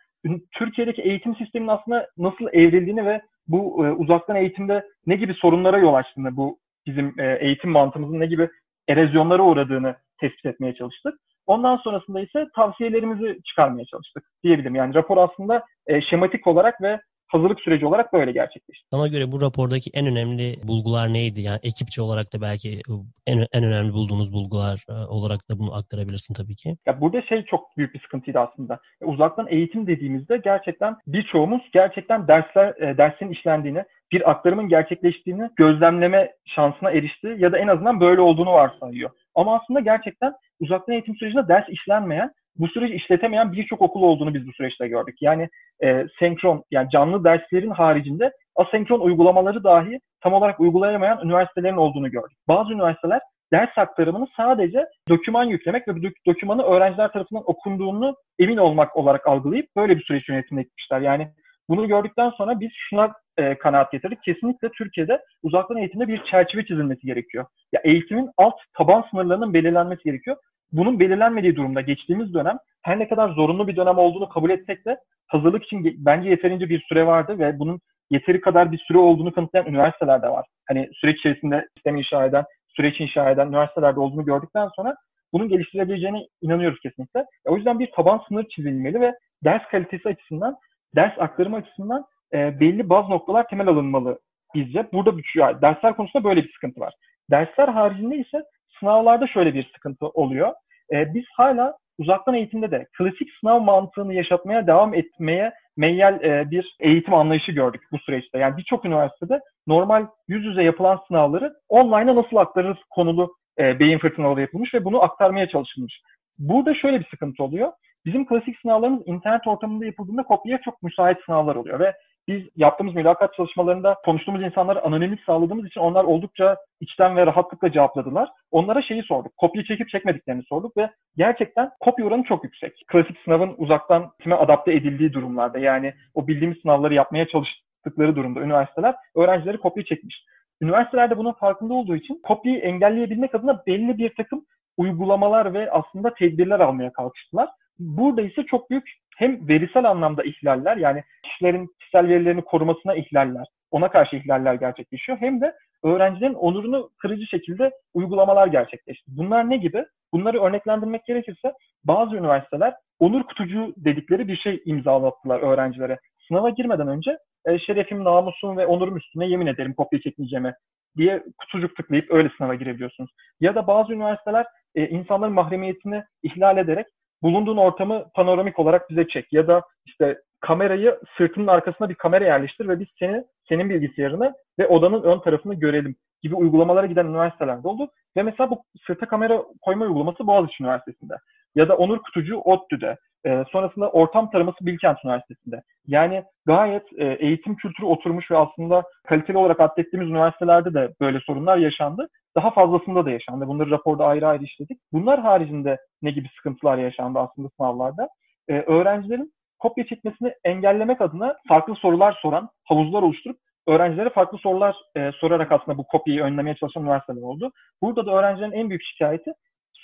Türkiye'deki 0.52 1.02
eğitim 1.02 1.36
sisteminin 1.36 1.70
aslında 1.70 2.08
nasıl 2.18 2.48
evrildiğini 2.52 3.06
ve 3.06 3.20
bu 3.48 3.86
e, 3.86 3.90
uzaktan 3.90 4.36
eğitimde 4.36 4.84
ne 5.06 5.16
gibi 5.16 5.34
sorunlara 5.34 5.78
yol 5.78 5.94
açtığını, 5.94 6.36
bu 6.36 6.58
bizim 6.86 7.20
e, 7.20 7.38
eğitim 7.40 7.70
mantığımızın 7.70 8.20
ne 8.20 8.26
gibi 8.26 8.48
erozyonlara 8.88 9.42
uğradığını 9.42 9.96
tespit 10.20 10.46
etmeye 10.46 10.74
çalıştık. 10.74 11.14
Ondan 11.46 11.76
sonrasında 11.76 12.20
ise 12.20 12.46
tavsiyelerimizi 12.56 13.42
çıkarmaya 13.44 13.84
çalıştık 13.84 14.24
diyebilirim. 14.44 14.74
Yani 14.74 14.94
rapor 14.94 15.16
aslında 15.16 15.64
e, 15.86 16.00
şematik 16.00 16.46
olarak 16.46 16.82
ve 16.82 17.00
hazırlık 17.34 17.60
süreci 17.60 17.86
olarak 17.86 18.12
böyle 18.12 18.32
gerçekleşti. 18.32 18.86
Sana 18.92 19.08
göre 19.08 19.32
bu 19.32 19.40
rapordaki 19.40 19.90
en 19.94 20.06
önemli 20.06 20.56
bulgular 20.68 21.12
neydi? 21.12 21.40
Yani 21.40 21.60
ekipçe 21.62 22.02
olarak 22.02 22.32
da 22.34 22.40
belki 22.40 22.80
en, 23.26 23.38
en 23.52 23.64
önemli 23.64 23.92
bulduğunuz 23.92 24.32
bulgular 24.32 24.84
e, 24.88 24.92
olarak 24.92 25.40
da 25.50 25.58
bunu 25.58 25.74
aktarabilirsin 25.74 26.34
tabii 26.34 26.56
ki. 26.56 26.76
Ya 26.86 27.00
burada 27.00 27.22
şey 27.22 27.44
çok 27.44 27.76
büyük 27.76 27.94
bir 27.94 28.00
sıkıntıydı 28.00 28.38
aslında. 28.38 28.80
Uzaktan 29.02 29.46
eğitim 29.50 29.86
dediğimizde 29.86 30.36
gerçekten 30.36 30.96
birçoğumuz 31.06 31.62
gerçekten 31.72 32.28
dersler 32.28 32.68
e, 32.68 32.98
derslerin 32.98 33.32
işlendiğini, 33.32 33.84
bir 34.12 34.30
aktarımın 34.30 34.68
gerçekleştiğini 34.68 35.50
gözlemleme 35.56 36.32
şansına 36.46 36.90
erişti 36.90 37.36
ya 37.38 37.52
da 37.52 37.58
en 37.58 37.68
azından 37.68 38.00
böyle 38.00 38.20
olduğunu 38.20 38.52
varsayıyor. 38.52 39.10
Ama 39.34 39.60
aslında 39.60 39.80
gerçekten 39.80 40.32
uzaktan 40.60 40.92
eğitim 40.92 41.16
sürecinde 41.16 41.48
ders 41.48 41.68
işlenmeyen 41.68 42.30
bu 42.58 42.68
süreci 42.68 42.94
işletemeyen 42.94 43.52
birçok 43.52 43.82
okul 43.82 44.02
olduğunu 44.02 44.34
biz 44.34 44.46
bu 44.46 44.52
süreçte 44.52 44.88
gördük. 44.88 45.16
Yani 45.20 45.48
e, 45.84 46.06
senkron 46.18 46.64
yani 46.70 46.90
canlı 46.90 47.24
derslerin 47.24 47.70
haricinde 47.70 48.32
asenkron 48.56 49.00
uygulamaları 49.00 49.64
dahi 49.64 50.00
tam 50.22 50.32
olarak 50.32 50.60
uygulayamayan 50.60 51.20
üniversitelerin 51.24 51.76
olduğunu 51.76 52.10
gördük. 52.10 52.38
Bazı 52.48 52.72
üniversiteler 52.72 53.20
ders 53.52 53.78
aktarımını 53.78 54.26
sadece 54.36 54.86
doküman 55.08 55.44
yüklemek 55.44 55.88
ve 55.88 55.96
bu 55.96 56.00
dokümanı 56.26 56.62
öğrenciler 56.62 57.12
tarafından 57.12 57.42
okunduğunu 57.46 58.16
emin 58.38 58.56
olmak 58.56 58.96
olarak 58.96 59.26
algılayıp 59.26 59.66
böyle 59.76 59.96
bir 59.96 60.04
süreç 60.04 60.28
yönetimine 60.28 60.62
gitmişler. 60.62 61.00
Yani 61.00 61.28
bunu 61.68 61.88
gördükten 61.88 62.30
sonra 62.30 62.60
biz 62.60 62.70
şuna 62.90 63.12
e, 63.38 63.58
kanaat 63.58 63.92
getirdik. 63.92 64.22
Kesinlikle 64.22 64.68
Türkiye'de 64.68 65.20
uzaktan 65.42 65.76
eğitimde 65.76 66.08
bir 66.08 66.24
çerçeve 66.24 66.66
çizilmesi 66.66 67.06
gerekiyor. 67.06 67.46
Ya 67.72 67.80
eğitimin 67.84 68.30
alt 68.36 68.54
taban 68.78 69.04
sınırlarının 69.10 69.54
belirlenmesi 69.54 70.02
gerekiyor 70.04 70.36
bunun 70.76 71.00
belirlenmediği 71.00 71.56
durumda 71.56 71.80
geçtiğimiz 71.80 72.34
dönem 72.34 72.58
her 72.82 72.98
ne 72.98 73.08
kadar 73.08 73.28
zorunlu 73.28 73.68
bir 73.68 73.76
dönem 73.76 73.98
olduğunu 73.98 74.28
kabul 74.28 74.50
etsek 74.50 74.86
de 74.86 74.98
hazırlık 75.26 75.64
için 75.64 75.94
bence 75.98 76.30
yeterince 76.30 76.68
bir 76.68 76.80
süre 76.88 77.06
vardı 77.06 77.38
ve 77.38 77.58
bunun 77.58 77.80
yeteri 78.10 78.40
kadar 78.40 78.72
bir 78.72 78.78
süre 78.78 78.98
olduğunu 78.98 79.32
kanıtlayan 79.32 79.66
üniversiteler 79.66 80.22
de 80.22 80.28
var. 80.28 80.46
Hani 80.68 80.88
süreç 80.94 81.18
içerisinde 81.18 81.68
sistem 81.76 81.96
inşa 81.96 82.24
eden, 82.24 82.44
süreç 82.68 83.00
inşa 83.00 83.30
eden 83.30 83.48
üniversitelerde 83.48 84.00
olduğunu 84.00 84.24
gördükten 84.24 84.68
sonra 84.76 84.96
bunun 85.32 85.48
geliştirebileceğine 85.48 86.26
inanıyoruz 86.42 86.80
kesinlikle. 86.80 87.20
E, 87.20 87.50
o 87.50 87.56
yüzden 87.56 87.78
bir 87.78 87.90
taban 87.90 88.22
sınır 88.28 88.48
çizilmeli 88.48 89.00
ve 89.00 89.12
ders 89.44 89.62
kalitesi 89.70 90.08
açısından, 90.08 90.56
ders 90.96 91.18
aktarımı 91.18 91.56
açısından 91.56 92.04
e, 92.34 92.60
belli 92.60 92.88
bazı 92.88 93.10
noktalar 93.10 93.48
temel 93.48 93.68
alınmalı 93.68 94.18
bizce. 94.54 94.86
Burada 94.92 95.12
yani 95.36 95.62
dersler 95.62 95.96
konusunda 95.96 96.24
böyle 96.24 96.44
bir 96.44 96.52
sıkıntı 96.52 96.80
var. 96.80 96.94
Dersler 97.30 97.68
haricinde 97.68 98.16
ise 98.16 98.42
sınavlarda 98.80 99.26
şöyle 99.26 99.54
bir 99.54 99.70
sıkıntı 99.74 100.06
oluyor. 100.06 100.52
E, 100.92 101.14
biz 101.14 101.24
hala 101.36 101.74
uzaktan 101.98 102.34
eğitimde 102.34 102.70
de 102.70 102.86
klasik 102.98 103.28
sınav 103.40 103.60
mantığını 103.60 104.14
yaşatmaya 104.14 104.66
devam 104.66 104.94
etmeye 104.94 105.52
meyyal 105.76 106.24
e, 106.24 106.50
bir 106.50 106.76
eğitim 106.80 107.14
anlayışı 107.14 107.52
gördük 107.52 107.82
bu 107.92 107.98
süreçte. 107.98 108.38
Yani 108.38 108.56
birçok 108.56 108.84
üniversitede 108.84 109.40
normal 109.66 110.06
yüz 110.28 110.44
yüze 110.44 110.62
yapılan 110.62 111.00
sınavları 111.08 111.54
online'a 111.68 112.16
nasıl 112.16 112.36
aktarırız 112.36 112.78
konulu 112.90 113.34
e, 113.58 113.78
beyin 113.80 113.98
fırtınaları 113.98 114.40
yapılmış 114.40 114.74
ve 114.74 114.84
bunu 114.84 115.02
aktarmaya 115.02 115.48
çalışılmış. 115.48 116.00
Burada 116.38 116.74
şöyle 116.74 117.00
bir 117.00 117.08
sıkıntı 117.10 117.44
oluyor. 117.44 117.72
Bizim 118.04 118.26
klasik 118.26 118.58
sınavlarımız 118.58 119.02
internet 119.06 119.46
ortamında 119.46 119.86
yapıldığında 119.86 120.22
kopyaya 120.22 120.60
çok 120.64 120.82
müsait 120.82 121.18
sınavlar 121.26 121.56
oluyor 121.56 121.80
ve 121.80 121.92
biz 122.28 122.42
yaptığımız 122.56 122.94
mülakat 122.94 123.34
çalışmalarında 123.34 123.96
konuştuğumuz 124.04 124.42
insanlara 124.42 124.82
anonimlik 124.82 125.20
sağladığımız 125.24 125.66
için 125.66 125.80
onlar 125.80 126.04
oldukça 126.04 126.56
içten 126.80 127.16
ve 127.16 127.26
rahatlıkla 127.26 127.72
cevapladılar. 127.72 128.28
Onlara 128.50 128.82
şeyi 128.82 129.02
sorduk. 129.02 129.36
Kopya 129.36 129.64
çekip 129.64 129.88
çekmediklerini 129.88 130.42
sorduk 130.42 130.76
ve 130.76 130.90
gerçekten 131.16 131.70
kopya 131.80 132.06
oranı 132.06 132.22
çok 132.22 132.44
yüksek. 132.44 132.84
Klasik 132.86 133.16
sınavın 133.24 133.54
uzaktan 133.58 134.10
kime 134.22 134.34
adapte 134.34 134.72
edildiği 134.72 135.12
durumlarda 135.12 135.58
yani 135.58 135.94
o 136.14 136.26
bildiğimiz 136.26 136.58
sınavları 136.58 136.94
yapmaya 136.94 137.26
çalıştıkları 137.28 138.16
durumda 138.16 138.40
üniversiteler 138.40 138.94
öğrencileri 139.16 139.58
kopya 139.58 139.84
çekmiş. 139.84 140.24
Üniversitelerde 140.62 141.16
bunun 141.16 141.32
farkında 141.32 141.74
olduğu 141.74 141.96
için 141.96 142.20
kopyayı 142.22 142.58
engelleyebilmek 142.58 143.34
adına 143.34 143.62
belli 143.66 143.98
bir 143.98 144.14
takım 144.14 144.44
uygulamalar 144.76 145.54
ve 145.54 145.70
aslında 145.70 146.14
tedbirler 146.14 146.60
almaya 146.60 146.92
kalkıştılar. 146.92 147.48
Burada 147.78 148.22
ise 148.22 148.42
çok 148.42 148.70
büyük 148.70 148.90
hem 149.16 149.48
verisel 149.48 149.90
anlamda 149.90 150.22
ihlaller 150.22 150.76
yani 150.76 151.02
kişilerin 151.22 151.70
kişisel 151.80 152.08
verilerini 152.08 152.42
korumasına 152.42 152.94
ihlaller, 152.94 153.46
ona 153.70 153.90
karşı 153.90 154.16
ihlaller 154.16 154.54
gerçekleşiyor. 154.54 155.18
Hem 155.18 155.40
de 155.40 155.54
öğrencilerin 155.84 156.34
onurunu 156.34 156.90
kırıcı 156.98 157.26
şekilde 157.26 157.70
uygulamalar 157.94 158.46
gerçekleşti. 158.46 159.04
Bunlar 159.16 159.50
ne 159.50 159.56
gibi? 159.56 159.84
Bunları 160.12 160.42
örneklendirmek 160.42 161.04
gerekirse 161.04 161.52
bazı 161.84 162.16
üniversiteler 162.16 162.74
onur 162.98 163.22
kutucu 163.22 163.74
dedikleri 163.76 164.28
bir 164.28 164.36
şey 164.36 164.62
imzalattılar 164.64 165.40
öğrencilere. 165.40 165.98
Sınava 166.28 166.50
girmeden 166.50 166.88
önce 166.88 167.18
e, 167.46 167.58
şerefim, 167.58 168.04
namusum 168.04 168.56
ve 168.56 168.66
onurum 168.66 168.96
üstüne 168.96 169.26
yemin 169.26 169.46
ederim 169.46 169.74
kopya 169.74 170.00
çekmeyeceğime 170.00 170.54
diye 170.96 171.24
kutucuk 171.38 171.76
tıklayıp 171.76 172.10
öyle 172.10 172.30
sınava 172.36 172.54
girebiliyorsunuz. 172.54 173.10
Ya 173.40 173.54
da 173.54 173.66
bazı 173.66 173.92
üniversiteler 173.92 174.46
e, 174.74 174.88
insanların 174.88 175.34
mahremiyetini 175.34 176.02
ihlal 176.22 176.58
ederek 176.58 176.86
bulunduğun 177.24 177.56
ortamı 177.56 178.04
panoramik 178.14 178.58
olarak 178.58 178.90
bize 178.90 179.08
çek 179.08 179.32
ya 179.32 179.48
da 179.48 179.62
işte 179.86 180.18
kamerayı 180.40 181.00
sırtının 181.18 181.46
arkasına 181.46 181.88
bir 181.88 181.94
kamera 181.94 182.24
yerleştir 182.24 182.68
ve 182.68 182.80
biz 182.80 182.86
seni 182.98 183.24
senin 183.48 183.70
bilgisayarını 183.70 184.34
ve 184.58 184.66
odanın 184.66 185.02
ön 185.02 185.18
tarafını 185.18 185.54
görelim 185.54 185.96
gibi 186.22 186.34
uygulamalara 186.34 186.86
giden 186.86 187.06
üniversitelerde 187.06 187.68
oldu. 187.68 187.88
Ve 188.16 188.22
mesela 188.22 188.50
bu 188.50 188.62
sırta 188.86 189.08
kamera 189.08 189.42
koyma 189.62 189.84
uygulaması 189.84 190.26
Boğaziçi 190.26 190.62
Üniversitesi'nde 190.62 191.14
ya 191.54 191.68
da 191.68 191.76
Onur 191.76 191.98
Kutucu 191.98 192.36
ODTÜ'de 192.38 192.96
e, 193.26 193.44
sonrasında 193.52 193.90
ortam 193.90 194.30
taraması 194.30 194.66
Bilkent 194.66 194.98
Üniversitesi'nde. 195.04 195.62
Yani 195.86 196.24
gayet 196.46 196.82
e, 196.98 197.04
eğitim 197.04 197.56
kültürü 197.56 197.86
oturmuş 197.86 198.30
ve 198.30 198.36
aslında 198.36 198.82
kaliteli 199.06 199.38
olarak 199.38 199.60
adettiğimiz 199.60 200.10
üniversitelerde 200.10 200.74
de 200.74 200.94
böyle 201.00 201.20
sorunlar 201.20 201.56
yaşandı. 201.56 202.08
Daha 202.36 202.50
fazlasında 202.50 203.04
da 203.04 203.10
yaşandı. 203.10 203.46
Bunları 203.46 203.70
raporda 203.70 204.06
ayrı 204.06 204.26
ayrı 204.26 204.44
işledik. 204.44 204.78
Bunlar 204.92 205.20
haricinde 205.20 205.76
ne 206.02 206.10
gibi 206.10 206.28
sıkıntılar 206.36 206.78
yaşandı 206.78 207.18
aslında 207.18 207.48
sınavlarda? 207.56 208.08
E, 208.48 208.52
öğrencilerin 208.60 209.32
kopya 209.58 209.86
çekmesini 209.86 210.32
engellemek 210.44 211.00
adına 211.00 211.36
farklı 211.48 211.74
sorular 211.74 212.18
soran 212.22 212.48
havuzlar 212.64 213.02
oluşturup 213.02 213.36
öğrencilere 213.68 214.10
farklı 214.10 214.38
sorular 214.38 214.76
e, 214.96 215.10
sorarak 215.12 215.52
aslında 215.52 215.78
bu 215.78 215.84
kopyayı 215.84 216.22
önlemeye 216.22 216.56
çalışan 216.56 216.82
üniversiteler 216.82 217.22
oldu. 217.22 217.50
Burada 217.82 218.06
da 218.06 218.10
öğrencilerin 218.12 218.52
en 218.52 218.68
büyük 218.68 218.82
şikayeti 218.82 219.32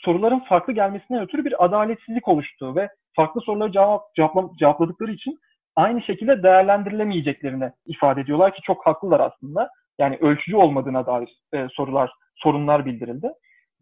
soruların 0.05 0.41
farklı 0.41 0.73
gelmesinden 0.73 1.23
ötürü 1.23 1.45
bir 1.45 1.65
adaletsizlik 1.65 2.29
oluştuğu 2.29 2.77
ve 2.77 2.89
farklı 3.17 3.41
soruları 3.41 3.73
cevap, 3.73 4.15
cevapla, 4.17 4.43
cevapladıkları 4.59 5.13
için 5.13 5.39
aynı 5.77 6.03
şekilde 6.03 6.43
değerlendirilemeyeceklerini 6.43 7.73
ifade 7.87 8.21
ediyorlar 8.21 8.55
ki 8.55 8.63
çok 8.63 8.87
haklılar 8.87 9.21
aslında. 9.21 9.69
Yani 9.99 10.19
ölçücü 10.21 10.57
olmadığına 10.57 11.07
dair 11.07 11.29
e, 11.55 11.67
sorular, 11.73 12.11
sorunlar 12.35 12.87
bildirildi. 12.87 13.33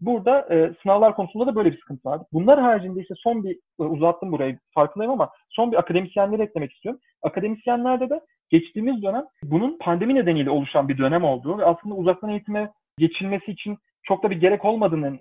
Burada 0.01 0.55
e, 0.55 0.75
sınavlar 0.83 1.15
konusunda 1.15 1.47
da 1.47 1.55
böyle 1.55 1.73
bir 1.73 1.79
sıkıntı 1.79 2.09
vardı. 2.09 2.25
Bunlar 2.33 2.61
haricinde 2.61 3.01
ise 3.01 3.15
son 3.17 3.45
bir 3.45 3.57
e, 3.81 3.83
uzattım 3.83 4.33
burayı 4.33 4.59
farkındayım 4.75 5.13
ama 5.13 5.31
son 5.51 5.73
bir 5.73 5.77
akademisyenleri 5.77 6.43
eklemek 6.43 6.73
istiyorum. 6.73 7.01
Akademisyenlerde 7.23 8.11
de 8.11 8.21
geçtiğimiz 8.51 9.03
dönem 9.03 9.25
bunun 9.43 9.79
pandemi 9.79 10.15
nedeniyle 10.15 10.51
oluşan 10.51 10.89
bir 10.89 10.99
dönem 10.99 11.25
olduğu 11.25 11.59
ve 11.59 11.65
aslında 11.65 11.95
uzaktan 11.95 12.31
eğitime 12.31 12.73
geçilmesi 12.99 13.51
için 13.53 13.79
çok 14.03 14.23
da 14.23 14.31
bir 14.31 14.41
gerek 14.41 14.65
olmadığının 14.65 15.21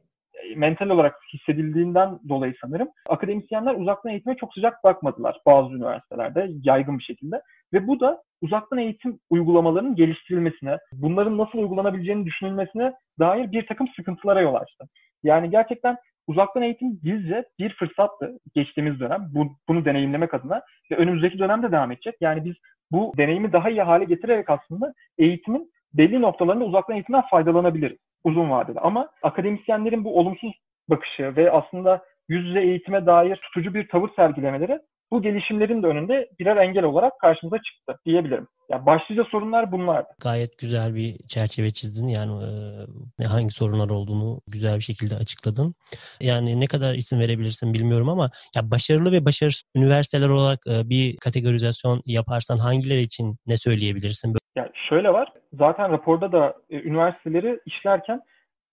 mental 0.55 0.89
olarak 0.89 1.15
hissedildiğinden 1.33 2.19
dolayı 2.29 2.53
sanırım 2.61 2.87
akademisyenler 3.09 3.75
uzaktan 3.75 4.11
eğitime 4.11 4.35
çok 4.35 4.53
sıcak 4.53 4.83
bakmadılar 4.83 5.37
bazı 5.45 5.75
üniversitelerde 5.75 6.49
yaygın 6.63 6.99
bir 6.99 7.03
şekilde. 7.03 7.41
Ve 7.73 7.87
bu 7.87 7.99
da 7.99 8.21
uzaktan 8.41 8.79
eğitim 8.79 9.19
uygulamalarının 9.29 9.95
geliştirilmesine, 9.95 10.77
bunların 10.93 11.37
nasıl 11.37 11.59
uygulanabileceğini 11.59 12.25
düşünülmesine 12.25 12.93
dair 13.19 13.51
bir 13.51 13.65
takım 13.65 13.87
sıkıntılara 13.95 14.41
yol 14.41 14.55
açtı. 14.55 14.85
Yani 15.23 15.49
gerçekten 15.49 15.97
uzaktan 16.27 16.63
eğitim 16.63 16.99
bizce 17.03 17.45
bir 17.59 17.73
fırsattı 17.73 18.39
geçtiğimiz 18.55 18.99
dönem 18.99 19.29
bu, 19.33 19.57
bunu 19.67 19.85
deneyimlemek 19.85 20.33
adına 20.33 20.61
ve 20.91 20.95
önümüzdeki 20.95 21.39
dönemde 21.39 21.71
devam 21.71 21.91
edecek. 21.91 22.15
Yani 22.21 22.45
biz 22.45 22.55
bu 22.91 23.13
deneyimi 23.17 23.53
daha 23.53 23.69
iyi 23.69 23.81
hale 23.81 24.05
getirerek 24.05 24.49
aslında 24.49 24.93
eğitimin 25.17 25.71
belli 25.93 26.21
noktalarında 26.21 26.65
uzaktan 26.65 26.95
eğitimden 26.95 27.23
faydalanabiliriz 27.31 27.97
uzun 28.27 28.49
vadede. 28.49 28.79
Ama 28.79 29.09
akademisyenlerin 29.23 30.03
bu 30.03 30.19
olumsuz 30.19 30.53
bakışı 30.89 31.35
ve 31.35 31.51
aslında 31.51 32.01
yüz 32.29 32.47
yüze 32.47 32.61
eğitime 32.61 33.05
dair 33.05 33.35
tutucu 33.35 33.73
bir 33.73 33.87
tavır 33.87 34.09
sergilemeleri 34.15 34.79
bu 35.11 35.21
gelişimlerin 35.21 35.83
de 35.83 35.87
önünde 35.87 36.29
birer 36.39 36.57
engel 36.57 36.83
olarak 36.83 37.19
karşımıza 37.21 37.57
çıktı 37.57 37.99
diyebilirim. 38.05 38.47
Yani 38.71 38.85
başlıca 38.85 39.23
sorunlar 39.23 39.71
bunlardı. 39.71 40.07
Gayet 40.21 40.57
güzel 40.57 40.95
bir 40.95 41.17
çerçeve 41.27 41.71
çizdin. 41.71 42.07
Yani 42.07 42.43
e, 43.19 43.23
hangi 43.23 43.51
sorunlar 43.51 43.89
olduğunu 43.89 44.41
güzel 44.47 44.75
bir 44.75 44.83
şekilde 44.83 45.15
açıkladın. 45.15 45.75
Yani 46.21 46.59
ne 46.59 46.67
kadar 46.67 46.93
isim 46.93 47.19
verebilirsin 47.19 47.73
bilmiyorum 47.73 48.09
ama 48.09 48.31
ya 48.55 48.71
başarılı 48.71 49.11
ve 49.11 49.25
başarısız 49.25 49.63
üniversiteler 49.75 50.29
olarak 50.29 50.59
e, 50.67 50.89
bir 50.89 51.17
kategorizasyon 51.17 52.01
yaparsan 52.05 52.57
hangileri 52.57 53.01
için 53.01 53.37
ne 53.45 53.57
söyleyebilirsin? 53.57 54.35
Yani 54.57 54.69
şöyle 54.89 55.13
var. 55.13 55.33
Zaten 55.53 55.91
raporda 55.91 56.31
da 56.31 56.53
e, 56.69 56.81
üniversiteleri 56.81 57.59
işlerken 57.65 58.21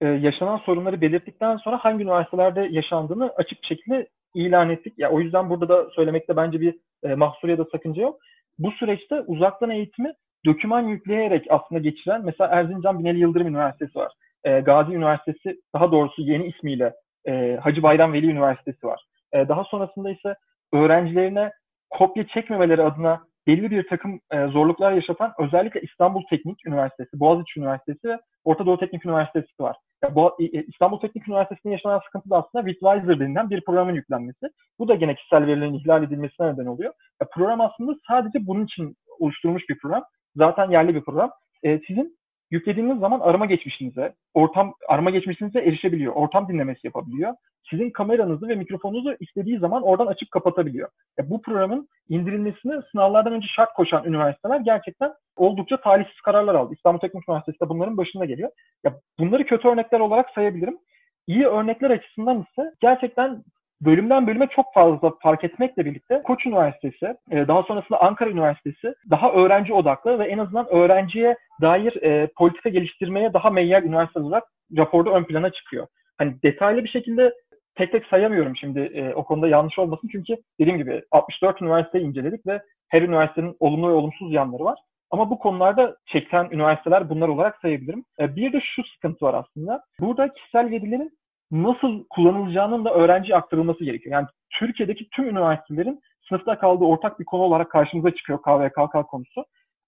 e, 0.00 0.06
yaşanan 0.08 0.58
sorunları 0.58 1.00
belirttikten 1.00 1.56
sonra 1.56 1.78
hangi 1.78 2.04
üniversitelerde 2.04 2.68
yaşandığını 2.70 3.32
açık 3.36 3.62
bir 3.62 3.66
şekilde 3.66 4.08
ilan 4.34 4.70
ettik. 4.70 4.94
Ya 4.98 5.10
o 5.10 5.20
yüzden 5.20 5.50
burada 5.50 5.68
da 5.68 5.90
söylemekte 5.90 6.36
bence 6.36 6.60
bir 6.60 6.74
e, 7.02 7.14
mahsur 7.14 7.48
ya 7.48 7.58
da 7.58 7.64
sakınca 7.72 8.02
yok. 8.02 8.20
Bu 8.58 8.70
süreçte 8.70 9.20
uzaktan 9.20 9.70
eğitimi 9.70 10.12
döküman 10.46 10.82
yükleyerek 10.82 11.46
aslında 11.50 11.80
geçiren 11.80 12.24
mesela 12.24 12.50
Erzincan 12.50 12.98
Binali 12.98 13.18
Yıldırım 13.18 13.46
Üniversitesi 13.46 13.98
var. 13.98 14.12
E, 14.44 14.60
Gazi 14.60 14.92
Üniversitesi 14.92 15.60
daha 15.74 15.92
doğrusu 15.92 16.22
yeni 16.22 16.46
ismiyle 16.46 16.92
e, 17.28 17.58
Hacı 17.62 17.82
Bayram 17.82 18.12
Veli 18.12 18.26
Üniversitesi 18.26 18.86
var. 18.86 19.04
E, 19.32 19.48
daha 19.48 19.64
sonrasında 19.64 20.10
ise 20.10 20.34
öğrencilerine 20.72 21.52
kopya 21.90 22.26
çekmemeleri 22.26 22.82
adına 22.82 23.20
belli 23.46 23.70
bir 23.70 23.88
takım 23.88 24.20
e, 24.32 24.46
zorluklar 24.46 24.92
yaşatan 24.92 25.32
özellikle 25.38 25.80
İstanbul 25.80 26.22
Teknik 26.30 26.66
Üniversitesi, 26.66 27.20
Boğaziçi 27.20 27.60
Üniversitesi 27.60 28.08
ve 28.08 28.18
Orta 28.44 28.66
Doğu 28.66 28.78
Teknik 28.78 29.06
Üniversitesi 29.06 29.46
var. 29.60 29.76
Ya, 30.04 30.14
bu, 30.14 30.36
e, 30.40 30.44
İstanbul 30.44 31.00
Teknik 31.00 31.28
Üniversitesi'nde 31.28 31.72
yaşanan 31.72 32.00
sıkıntı 32.04 32.30
da 32.30 32.36
aslında 32.36 32.66
Bitwiser 32.66 33.20
denilen 33.20 33.50
bir 33.50 33.64
programın 33.64 33.94
yüklenmesi. 33.94 34.46
Bu 34.78 34.88
da 34.88 34.94
gene 34.94 35.14
kişisel 35.14 35.46
verilerin 35.46 35.74
ihlal 35.74 36.02
edilmesine 36.02 36.52
neden 36.52 36.66
oluyor. 36.66 36.92
Ya, 37.20 37.28
program 37.34 37.60
aslında 37.60 37.94
sadece 38.08 38.46
bunun 38.46 38.64
için 38.64 38.96
oluşturulmuş 39.18 39.68
bir 39.68 39.78
program. 39.78 40.04
Zaten 40.36 40.70
yerli 40.70 40.94
bir 40.94 41.04
program. 41.04 41.30
E, 41.62 41.80
sizin 41.86 42.16
yüklediğiniz 42.54 42.98
zaman 42.98 43.20
arama 43.20 43.46
geçmişinize, 43.46 44.14
ortam 44.34 44.74
arama 44.88 45.10
geçmişinize 45.10 45.58
erişebiliyor. 45.58 46.12
Ortam 46.12 46.48
dinlemesi 46.48 46.80
yapabiliyor. 46.86 47.34
Sizin 47.70 47.90
kameranızı 47.90 48.48
ve 48.48 48.54
mikrofonunuzu 48.54 49.16
istediği 49.20 49.58
zaman 49.58 49.82
oradan 49.82 50.06
açıp 50.06 50.30
kapatabiliyor. 50.30 50.88
Ya 51.18 51.30
bu 51.30 51.42
programın 51.42 51.88
indirilmesini 52.08 52.82
sınavlardan 52.92 53.32
önce 53.32 53.46
şart 53.56 53.72
koşan 53.74 54.04
üniversiteler 54.04 54.60
gerçekten 54.60 55.12
oldukça 55.36 55.80
talihsiz 55.80 56.20
kararlar 56.20 56.54
aldı. 56.54 56.74
İstanbul 56.74 56.98
Teknik 56.98 57.28
Üniversitesi 57.28 57.60
de 57.60 57.68
bunların 57.68 57.96
başında 57.96 58.24
geliyor. 58.24 58.50
Ya 58.84 58.94
bunları 59.18 59.46
kötü 59.46 59.68
örnekler 59.68 60.00
olarak 60.00 60.30
sayabilirim. 60.34 60.78
İyi 61.26 61.46
örnekler 61.46 61.90
açısından 61.90 62.40
ise 62.40 62.72
gerçekten 62.80 63.44
bölümden 63.84 64.26
bölüme 64.26 64.46
çok 64.46 64.74
fazla 64.74 65.12
fark 65.22 65.44
etmekle 65.44 65.84
birlikte 65.84 66.22
Koç 66.22 66.46
Üniversitesi, 66.46 67.14
e, 67.30 67.48
daha 67.48 67.62
sonrasında 67.62 68.00
Ankara 68.00 68.30
Üniversitesi 68.30 68.94
daha 69.10 69.32
öğrenci 69.32 69.72
odaklı 69.72 70.18
ve 70.18 70.24
en 70.24 70.38
azından 70.38 70.66
öğrenciye 70.70 71.36
dair 71.60 72.02
e, 72.02 72.28
politika 72.36 72.68
geliştirmeye 72.68 73.32
daha 73.32 73.50
meyyal 73.50 73.82
üniversite 73.82 74.20
olarak 74.20 74.44
raporda 74.76 75.10
ön 75.10 75.24
plana 75.24 75.50
çıkıyor. 75.50 75.86
Hani 76.18 76.42
detaylı 76.42 76.84
bir 76.84 76.88
şekilde 76.88 77.32
tek 77.74 77.92
tek 77.92 78.06
sayamıyorum 78.06 78.56
şimdi 78.56 78.80
e, 78.80 79.14
o 79.14 79.24
konuda 79.24 79.48
yanlış 79.48 79.78
olmasın 79.78 80.08
çünkü 80.12 80.36
dediğim 80.60 80.78
gibi 80.78 81.02
64 81.10 81.62
üniversiteyi 81.62 82.04
inceledik 82.04 82.46
ve 82.46 82.62
her 82.88 83.02
üniversitenin 83.02 83.56
olumlu 83.60 83.88
ve 83.88 83.92
olumsuz 83.92 84.32
yanları 84.32 84.64
var. 84.64 84.78
Ama 85.10 85.30
bu 85.30 85.38
konularda 85.38 85.96
çeken 86.06 86.48
üniversiteler 86.50 87.08
bunlar 87.10 87.28
olarak 87.28 87.58
sayabilirim. 87.62 88.04
Bir 88.20 88.52
de 88.52 88.60
şu 88.60 88.82
sıkıntı 88.84 89.24
var 89.24 89.34
aslında. 89.34 89.80
Burada 90.00 90.32
kişisel 90.32 90.70
verilerin 90.70 91.10
nasıl 91.50 92.04
kullanılacağının 92.10 92.84
da 92.84 92.94
öğrenciye 92.94 93.36
aktarılması 93.36 93.84
gerekiyor. 93.84 94.12
Yani 94.12 94.26
Türkiye'deki 94.50 95.08
tüm 95.10 95.28
üniversitelerin 95.28 96.00
sınıfta 96.28 96.58
kaldığı 96.58 96.84
ortak 96.84 97.20
bir 97.20 97.24
konu 97.24 97.42
olarak 97.42 97.70
karşımıza 97.70 98.10
çıkıyor 98.10 98.42
KVKK 98.42 99.08
konusu. 99.08 99.44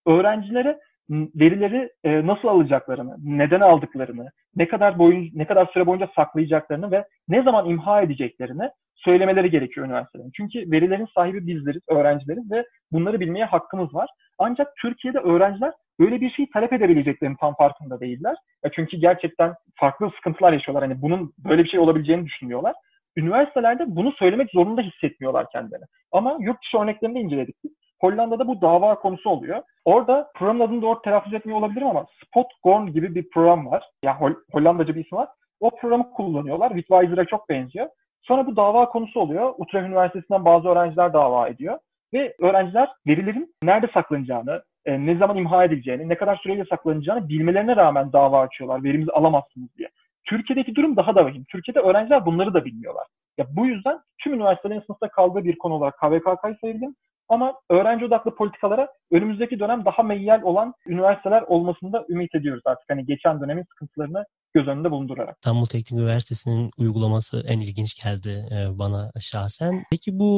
Öğrencilere 0.06 0.78
verileri 1.10 1.90
e, 2.04 2.26
nasıl 2.26 2.48
alacaklarını, 2.48 3.16
neden 3.24 3.60
aldıklarını, 3.60 4.30
ne 4.56 4.68
kadar 4.68 4.98
boyun 4.98 5.30
ne 5.34 5.46
kadar 5.46 5.66
süre 5.66 5.86
boyunca 5.86 6.08
saklayacaklarını 6.16 6.90
ve 6.90 7.04
ne 7.28 7.42
zaman 7.42 7.66
imha 7.66 8.02
edeceklerini 8.02 8.70
söylemeleri 8.96 9.50
gerekiyor 9.50 9.86
üniversitelerin. 9.86 10.30
Çünkü 10.36 10.70
verilerin 10.70 11.08
sahibi 11.14 11.46
bizleriz, 11.46 11.82
öğrencileriz 11.88 12.50
ve 12.50 12.64
bunları 12.92 13.20
bilmeye 13.20 13.44
hakkımız 13.44 13.94
var. 13.94 14.08
Ancak 14.38 14.76
Türkiye'de 14.82 15.18
öğrenciler 15.18 15.72
böyle 16.00 16.20
bir 16.20 16.30
şeyi 16.30 16.50
talep 16.50 16.72
edebileceklerinin 16.72 17.36
tam 17.36 17.54
farkında 17.54 18.00
değiller. 18.00 18.36
Ya 18.64 18.70
çünkü 18.74 18.96
gerçekten 18.96 19.54
farklı 19.74 20.10
sıkıntılar 20.16 20.52
yaşıyorlar. 20.52 20.88
Hani 20.88 21.02
bunun 21.02 21.32
böyle 21.38 21.64
bir 21.64 21.68
şey 21.68 21.80
olabileceğini 21.80 22.26
düşünmüyorlar. 22.26 22.74
Üniversitelerde 23.16 23.84
bunu 23.86 24.12
söylemek 24.12 24.50
zorunda 24.50 24.80
hissetmiyorlar 24.82 25.46
kendilerini. 25.52 25.84
Ama 26.12 26.36
yurt 26.40 26.62
dışı 26.62 26.78
örneklerini 26.78 27.20
inceledik 27.20 27.56
biz. 27.64 27.72
Hollanda'da 28.00 28.46
bu 28.48 28.60
dava 28.60 28.94
konusu 28.94 29.30
oluyor. 29.30 29.62
Orada 29.84 30.30
programın 30.36 30.60
adını 30.60 30.82
doğru 30.82 31.02
telaffuz 31.02 31.34
etmiyor 31.34 31.58
olabilirim 31.58 31.86
ama 31.86 32.06
Spotgorn 32.24 32.86
gibi 32.86 33.14
bir 33.14 33.30
program 33.30 33.66
var. 33.66 33.84
Yani 34.02 34.16
Hol- 34.16 34.42
Hollandaca 34.52 34.94
bir 34.94 35.04
isim 35.04 35.18
var. 35.18 35.28
O 35.60 35.70
programı 35.70 36.10
kullanıyorlar. 36.12 36.68
Witwiser'a 36.68 37.24
çok 37.24 37.48
benziyor. 37.48 37.86
Sonra 38.28 38.46
bu 38.46 38.56
dava 38.56 38.88
konusu 38.88 39.20
oluyor. 39.20 39.54
Utrecht 39.58 39.86
Üniversitesi'nden 39.88 40.44
bazı 40.44 40.68
öğrenciler 40.68 41.12
dava 41.12 41.48
ediyor. 41.48 41.78
Ve 42.14 42.34
öğrenciler 42.40 42.88
verilerin 43.06 43.54
nerede 43.62 43.88
saklanacağını, 43.94 44.62
e, 44.84 45.06
ne 45.06 45.16
zaman 45.16 45.36
imha 45.36 45.64
edileceğini, 45.64 46.08
ne 46.08 46.14
kadar 46.16 46.36
süreyle 46.36 46.64
saklanacağını 46.64 47.28
bilmelerine 47.28 47.76
rağmen 47.76 48.12
dava 48.12 48.40
açıyorlar. 48.40 48.84
Verimizi 48.84 49.12
alamazsınız 49.12 49.68
diye. 49.78 49.88
Türkiye'deki 50.24 50.74
durum 50.74 50.96
daha 50.96 51.14
da 51.14 51.24
vahim. 51.24 51.44
Türkiye'de 51.44 51.80
öğrenciler 51.80 52.26
bunları 52.26 52.54
da 52.54 52.64
bilmiyorlar. 52.64 53.06
Ya 53.38 53.46
bu 53.50 53.66
yüzden 53.66 54.00
tüm 54.22 54.34
üniversitelerin 54.34 54.80
sınıfta 54.80 55.08
kaldığı 55.08 55.44
bir 55.44 55.58
konu 55.58 55.74
olarak 55.74 55.98
KVKK'yı 55.98 56.56
sayabilirim. 56.60 56.94
Ama 57.28 57.54
öğrenci 57.70 58.04
odaklı 58.04 58.34
politikalara 58.34 58.88
önümüzdeki 59.12 59.58
dönem 59.58 59.84
daha 59.84 60.02
meyyal 60.02 60.42
olan 60.42 60.74
üniversiteler 60.86 61.42
olmasını 61.42 61.92
da 61.92 62.04
ümit 62.08 62.34
ediyoruz 62.34 62.62
artık. 62.66 62.90
Hani 62.90 63.06
geçen 63.06 63.40
dönemin 63.40 63.62
sıkıntılarını 63.62 64.24
göz 64.56 64.68
önünde 64.68 64.90
bulundurarak. 64.90 65.36
İstanbul 65.36 65.66
Teknik 65.66 66.00
Üniversitesi'nin 66.00 66.70
uygulaması 66.78 67.44
en 67.48 67.60
ilginç 67.60 68.04
geldi 68.04 68.48
e, 68.52 68.78
bana 68.78 69.10
şahsen. 69.20 69.82
Peki 69.90 70.18
bu 70.18 70.30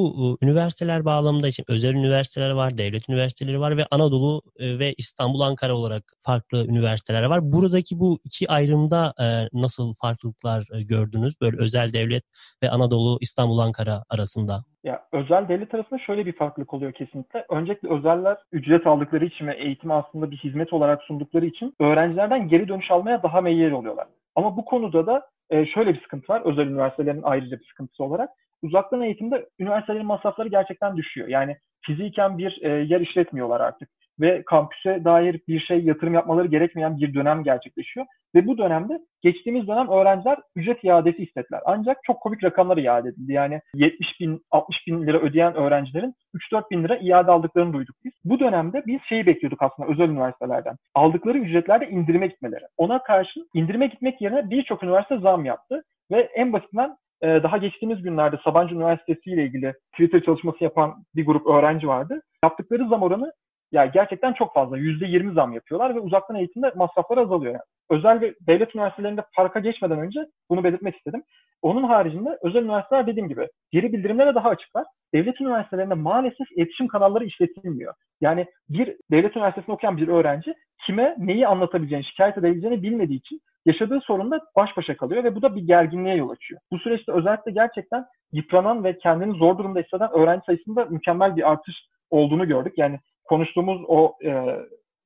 e, 0.43 0.47
üniversiteler 0.47 1.05
bağlamında 1.05 1.49
için 1.49 1.65
özel 1.69 1.95
üniversiteler 1.95 2.51
var, 2.51 2.79
devlet 2.79 3.09
üniversiteleri 3.09 3.61
var 3.61 3.77
ve 3.77 3.87
Anadolu 3.91 4.43
e, 4.59 4.79
ve 4.79 4.95
İstanbul, 4.99 5.41
Ankara 5.41 5.75
olarak 5.75 6.05
farklı 6.23 6.67
üniversiteler 6.67 7.23
var. 7.23 7.41
Buradaki 7.43 7.99
bu 7.99 8.19
iki 8.25 8.51
ayrımda 8.51 9.15
nasıl 9.53 9.95
farklılıklar 9.95 10.65
gördünüz? 10.89 11.41
Böyle 11.41 11.57
özel 11.57 11.93
devlet 11.93 12.25
ve 12.63 12.71
Anadolu, 12.71 13.19
İstanbul, 13.21 13.59
Ankara 13.59 14.05
arasında. 14.11 14.65
Ya 14.85 15.03
özel 15.13 15.49
devlet 15.49 15.75
arasında 15.75 15.99
şöyle 16.07 16.27
bir 16.27 16.33
farklılık 16.37 16.75
oluyor 16.75 16.93
kesinlikle. 16.93 17.47
Öncelikle 17.51 17.89
özeller 17.89 18.37
ücret 18.53 18.87
aldıkları 18.87 19.25
için 19.25 19.47
ve 19.47 19.57
eğitimi 19.57 19.95
aslında 19.95 20.31
bir 20.31 20.37
hizmet 20.37 20.73
olarak 20.73 21.03
sundukları 21.03 21.47
için 21.47 21.75
öğrencilerden 21.81 22.49
geri 22.49 22.69
dönüş 22.69 22.91
almaya 22.91 23.23
daha 23.23 23.41
meyyal 23.41 23.71
oluyorlar. 23.71 24.07
Ama 24.35 24.57
bu 24.57 24.65
konuda 24.65 25.07
da 25.07 25.31
e, 25.51 25.67
şöyle 25.67 25.95
bir 25.95 26.03
sıkıntı 26.03 26.33
var 26.33 26.43
özel 26.45 26.67
üniversitelerin 26.67 27.23
ayrıca 27.23 27.61
bir 27.61 27.67
sıkıntısı 27.67 28.05
olarak. 28.05 28.31
Uzaktan 28.63 29.03
eğitimde 29.03 29.49
üniversitelerin 29.59 30.07
masrafları 30.07 30.49
gerçekten 30.49 30.97
düşüyor. 30.97 31.29
Yani 31.29 31.57
fiziken 31.87 32.39
bir 32.39 32.59
e, 32.63 32.69
yer 32.69 33.01
işletmiyorlar 33.01 33.61
artık 33.61 33.89
ve 34.21 34.43
kampüse 34.47 35.05
dair 35.05 35.41
bir 35.49 35.61
şey 35.61 35.85
yatırım 35.85 36.15
yapmaları 36.15 36.47
gerekmeyen 36.47 36.97
bir 36.97 37.15
dönem 37.15 37.45
gerçekleşiyor. 37.45 38.07
Ve 38.35 38.47
bu 38.47 38.59
dönemde 38.59 38.99
geçtiğimiz 39.23 39.69
dönem 39.69 39.89
öğrenciler 39.89 40.39
ücret 40.57 40.85
iadesi 40.85 41.23
istediler. 41.23 41.61
Ancak 41.65 41.99
çok 42.05 42.21
komik 42.21 42.45
rakamlar 42.45 42.77
iade 42.77 43.09
edildi. 43.09 43.33
Yani 43.33 43.61
70 43.75 44.21
bin, 44.21 44.41
60 44.51 44.87
bin 44.87 45.07
lira 45.07 45.19
ödeyen 45.19 45.55
öğrencilerin 45.55 46.15
3-4 46.53 46.71
bin 46.71 46.85
lira 46.85 46.97
iade 46.97 47.31
aldıklarını 47.31 47.73
duyduk 47.73 47.97
biz. 48.05 48.13
Bu 48.25 48.41
dönemde 48.41 48.83
biz 48.87 49.01
şeyi 49.09 49.27
bekliyorduk 49.27 49.63
aslında 49.63 49.89
özel 49.89 50.09
üniversitelerden. 50.09 50.77
Aldıkları 50.95 51.39
ücretlerde 51.39 51.89
indirime 51.89 52.27
gitmeleri. 52.27 52.65
Ona 52.77 53.03
karşı 53.03 53.41
indirime 53.55 53.87
gitmek 53.87 54.21
yerine 54.21 54.51
birçok 54.51 54.83
üniversite 54.83 55.19
zam 55.19 55.45
yaptı. 55.45 55.83
Ve 56.11 56.21
en 56.21 56.53
basitinden 56.53 56.97
daha 57.23 57.57
geçtiğimiz 57.57 58.03
günlerde 58.03 58.39
Sabancı 58.45 58.75
Üniversitesi 58.75 59.31
ile 59.31 59.45
ilgili 59.45 59.75
Twitter 59.93 60.23
çalışması 60.23 60.65
yapan 60.65 61.05
bir 61.17 61.27
grup 61.27 61.47
öğrenci 61.47 61.89
vardı. 61.89 62.23
Yaptıkları 62.45 62.89
zam 62.89 63.03
oranı 63.03 63.33
ya 63.73 63.87
gerçekten 63.87 64.33
çok 64.33 64.55
fazla. 64.55 64.79
%20 64.79 65.35
zam 65.35 65.53
yapıyorlar 65.53 65.95
ve 65.95 66.01
uzaktan 66.01 66.37
eğitimde 66.37 66.73
masraflar 66.77 67.19
azalıyor. 67.19 67.53
Yani 67.53 67.63
özel 67.91 68.21
ve 68.21 68.35
devlet 68.41 68.75
üniversitelerinde 68.75 69.25
farka 69.37 69.61
geçmeden 69.61 69.99
önce 69.99 70.21
bunu 70.51 70.65
belirtmek 70.65 70.97
istedim. 70.97 71.23
Onun 71.63 71.83
haricinde 71.83 72.39
özel 72.43 72.63
üniversiteler 72.63 73.07
dediğim 73.07 73.29
gibi 73.29 73.49
geri 73.71 73.93
bildirimlere 73.93 74.35
daha 74.35 74.49
açıklar. 74.49 74.85
Devlet 75.15 75.41
üniversitelerinde 75.41 75.95
maalesef 75.95 76.53
iletişim 76.57 76.89
kanalları 76.89 77.25
işletilmiyor. 77.25 77.95
Yani 78.21 78.47
bir 78.69 78.97
devlet 79.11 79.37
üniversitesinde 79.37 79.73
okuyan 79.73 79.97
bir 79.97 80.09
öğrenci 80.09 80.55
kime 80.87 81.15
neyi 81.19 81.47
anlatabileceğini, 81.47 82.05
şikayet 82.05 82.39
edebileceğini 82.39 82.83
bilmediği 82.83 83.19
için 83.19 83.41
yaşadığı 83.67 84.01
sorunla 84.01 84.41
baş 84.57 84.77
başa 84.77 84.97
kalıyor 84.97 85.25
ve 85.25 85.35
bu 85.35 85.43
da 85.43 85.57
bir 85.57 85.63
gerginliğe 85.63 86.17
yol 86.17 86.31
açıyor. 86.31 86.61
Bu 86.73 86.79
süreçte 86.79 87.13
özellikle 87.13 87.53
gerçekten 87.53 88.05
yıpranan 88.33 88.85
ve 88.85 88.99
kendini 88.99 89.39
zor 89.39 89.59
durumda 89.59 89.81
hisseden 89.81 90.11
öğrenci 90.13 90.45
sayısında 90.47 90.85
mükemmel 90.85 91.37
bir 91.37 91.51
artış 91.51 91.75
olduğunu 92.11 92.49
gördük. 92.49 92.73
Yani 92.77 92.99
konuştuğumuz 93.25 93.83
o 93.89 94.15
e, 94.25 94.57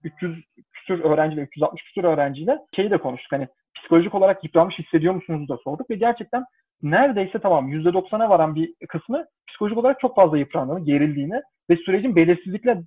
300 0.05 0.45
küsür 0.73 1.05
öğrenciyle, 1.05 1.43
360 1.43 1.83
küsür 1.83 2.05
öğrenciyle 2.05 2.59
şeyi 2.77 2.91
de 2.91 2.99
konuştuk. 2.99 3.33
Hani 3.33 3.49
psikolojik 3.83 4.15
olarak 4.15 4.45
yıpranmış 4.45 4.79
hissediyor 4.79 5.15
musunuz 5.15 5.49
da 5.49 5.57
sorduk 5.65 5.91
ve 5.91 5.95
gerçekten 5.95 6.45
neredeyse 6.83 7.39
tamam 7.39 7.73
%90'a 7.73 8.31
varan 8.31 8.55
bir 8.55 8.75
kısmı 8.89 9.25
psikolojik 9.49 9.79
olarak 9.79 10.01
çok 10.01 10.17
fazla 10.17 10.39
yıprandığını, 10.39 10.85
gerildiğini 10.85 11.41
ve 11.71 11.77
sürecin 11.77 12.17
belirsizlikle 12.17 12.83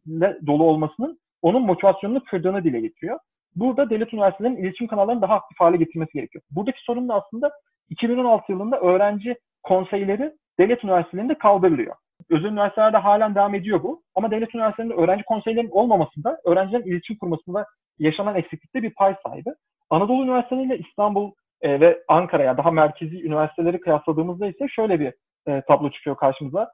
dolu 0.47 0.63
olmasının 0.63 1.19
onun 1.41 1.62
motivasyonunu 1.65 2.23
kırdığını 2.23 2.63
dile 2.63 2.81
getiriyor. 2.81 3.19
Burada 3.55 3.89
devlet 3.89 4.13
üniversitelerinin 4.13 4.62
iletişim 4.62 4.88
kanallarını 4.88 5.21
daha 5.21 5.34
aktif 5.34 5.60
hale 5.60 5.77
getirmesi 5.77 6.13
gerekiyor. 6.13 6.43
Buradaki 6.51 6.79
sorun 6.81 7.10
da 7.10 7.13
aslında 7.13 7.51
2016 7.89 8.51
yılında 8.51 8.79
öğrenci 8.79 9.36
konseyleri 9.63 10.31
devlet 10.60 10.84
üniversitelerinde 10.84 11.38
kaldırılıyor. 11.38 11.95
Özel 12.29 12.49
üniversitelerde 12.49 12.97
halen 12.97 13.36
devam 13.36 13.55
ediyor 13.55 13.84
bu. 13.84 14.01
Ama 14.15 14.31
devlet 14.31 14.55
üniversitelerinde 14.55 15.01
öğrenci 15.01 15.23
konseylerinin 15.23 15.71
olmamasında, 15.71 16.38
öğrencilerin 16.45 16.91
iletişim 16.91 17.17
kurmasında 17.17 17.65
yaşanan 17.99 18.36
eksiklikte 18.36 18.84
bir 18.84 18.93
pay 18.93 19.15
sahibi. 19.27 19.49
Anadolu 19.89 20.24
Üniversiteleriyle 20.24 20.78
İstanbul 20.78 21.32
e, 21.62 21.80
ve 21.80 22.04
Ankara'ya 22.08 22.58
daha 22.58 22.71
merkezi 22.71 23.26
üniversiteleri 23.26 23.80
kıyasladığımızda 23.80 24.48
ise 24.48 24.67
şöyle 24.67 25.00
bir 25.00 25.13
e, 25.48 25.62
tablo 25.67 25.91
çıkıyor 25.91 26.17
karşımıza. 26.17 26.71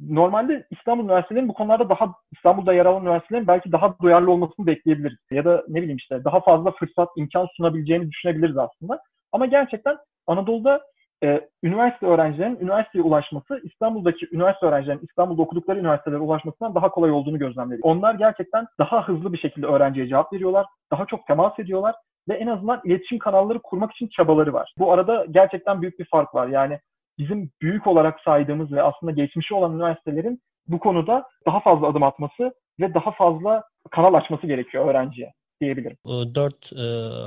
Normalde 0.00 0.66
İstanbul 0.70 1.04
Üniversitelerinin 1.04 1.48
bu 1.48 1.54
konularda 1.54 1.88
daha 1.88 2.14
İstanbul'da 2.32 2.72
yer 2.72 2.86
alan 2.86 3.02
üniversitelerin 3.02 3.46
belki 3.46 3.72
daha 3.72 3.98
duyarlı 4.02 4.30
olmasını 4.30 4.66
bekleyebiliriz. 4.66 5.18
Ya 5.30 5.44
da 5.44 5.64
ne 5.68 5.82
bileyim 5.82 5.96
işte 5.96 6.24
daha 6.24 6.40
fazla 6.40 6.70
fırsat, 6.70 7.08
imkan 7.16 7.48
sunabileceğini 7.56 8.10
düşünebiliriz 8.10 8.58
aslında. 8.58 9.00
Ama 9.32 9.46
gerçekten 9.46 9.96
Anadolu'da 10.26 10.80
e, 11.24 11.48
üniversite 11.62 12.06
öğrencilerinin 12.06 12.60
üniversiteye 12.60 13.04
ulaşması 13.04 13.60
İstanbul'daki 13.64 14.28
üniversite 14.32 14.66
öğrencilerinin 14.66 15.06
İstanbul'da 15.08 15.42
okudukları 15.42 15.78
üniversitelere 15.78 16.18
ulaşmasından 16.18 16.74
daha 16.74 16.90
kolay 16.90 17.10
olduğunu 17.10 17.38
gözlemledik. 17.38 17.84
Onlar 17.84 18.14
gerçekten 18.14 18.66
daha 18.78 19.08
hızlı 19.08 19.32
bir 19.32 19.38
şekilde 19.38 19.66
öğrenciye 19.66 20.08
cevap 20.08 20.32
veriyorlar, 20.32 20.66
daha 20.92 21.06
çok 21.06 21.26
temas 21.26 21.58
ediyorlar 21.58 21.94
ve 22.28 22.34
en 22.34 22.46
azından 22.46 22.80
iletişim 22.84 23.18
kanalları 23.18 23.58
kurmak 23.62 23.92
için 23.92 24.08
çabaları 24.08 24.52
var. 24.52 24.74
Bu 24.78 24.92
arada 24.92 25.26
gerçekten 25.30 25.82
büyük 25.82 25.98
bir 25.98 26.04
fark 26.04 26.34
var. 26.34 26.48
Yani 26.48 26.78
bizim 27.18 27.50
büyük 27.62 27.86
olarak 27.86 28.20
saydığımız 28.20 28.72
ve 28.72 28.82
aslında 28.82 29.12
geçmişi 29.12 29.54
olan 29.54 29.74
üniversitelerin 29.74 30.40
bu 30.68 30.78
konuda 30.78 31.24
daha 31.46 31.60
fazla 31.60 31.86
adım 31.86 32.02
atması 32.02 32.52
ve 32.80 32.94
daha 32.94 33.10
fazla 33.10 33.62
kanal 33.90 34.14
açması 34.14 34.46
gerekiyor 34.46 34.88
öğrenciye 34.88 35.32
diyebilirim. 35.60 35.96
Dört 36.34 36.72
e, 36.72 36.84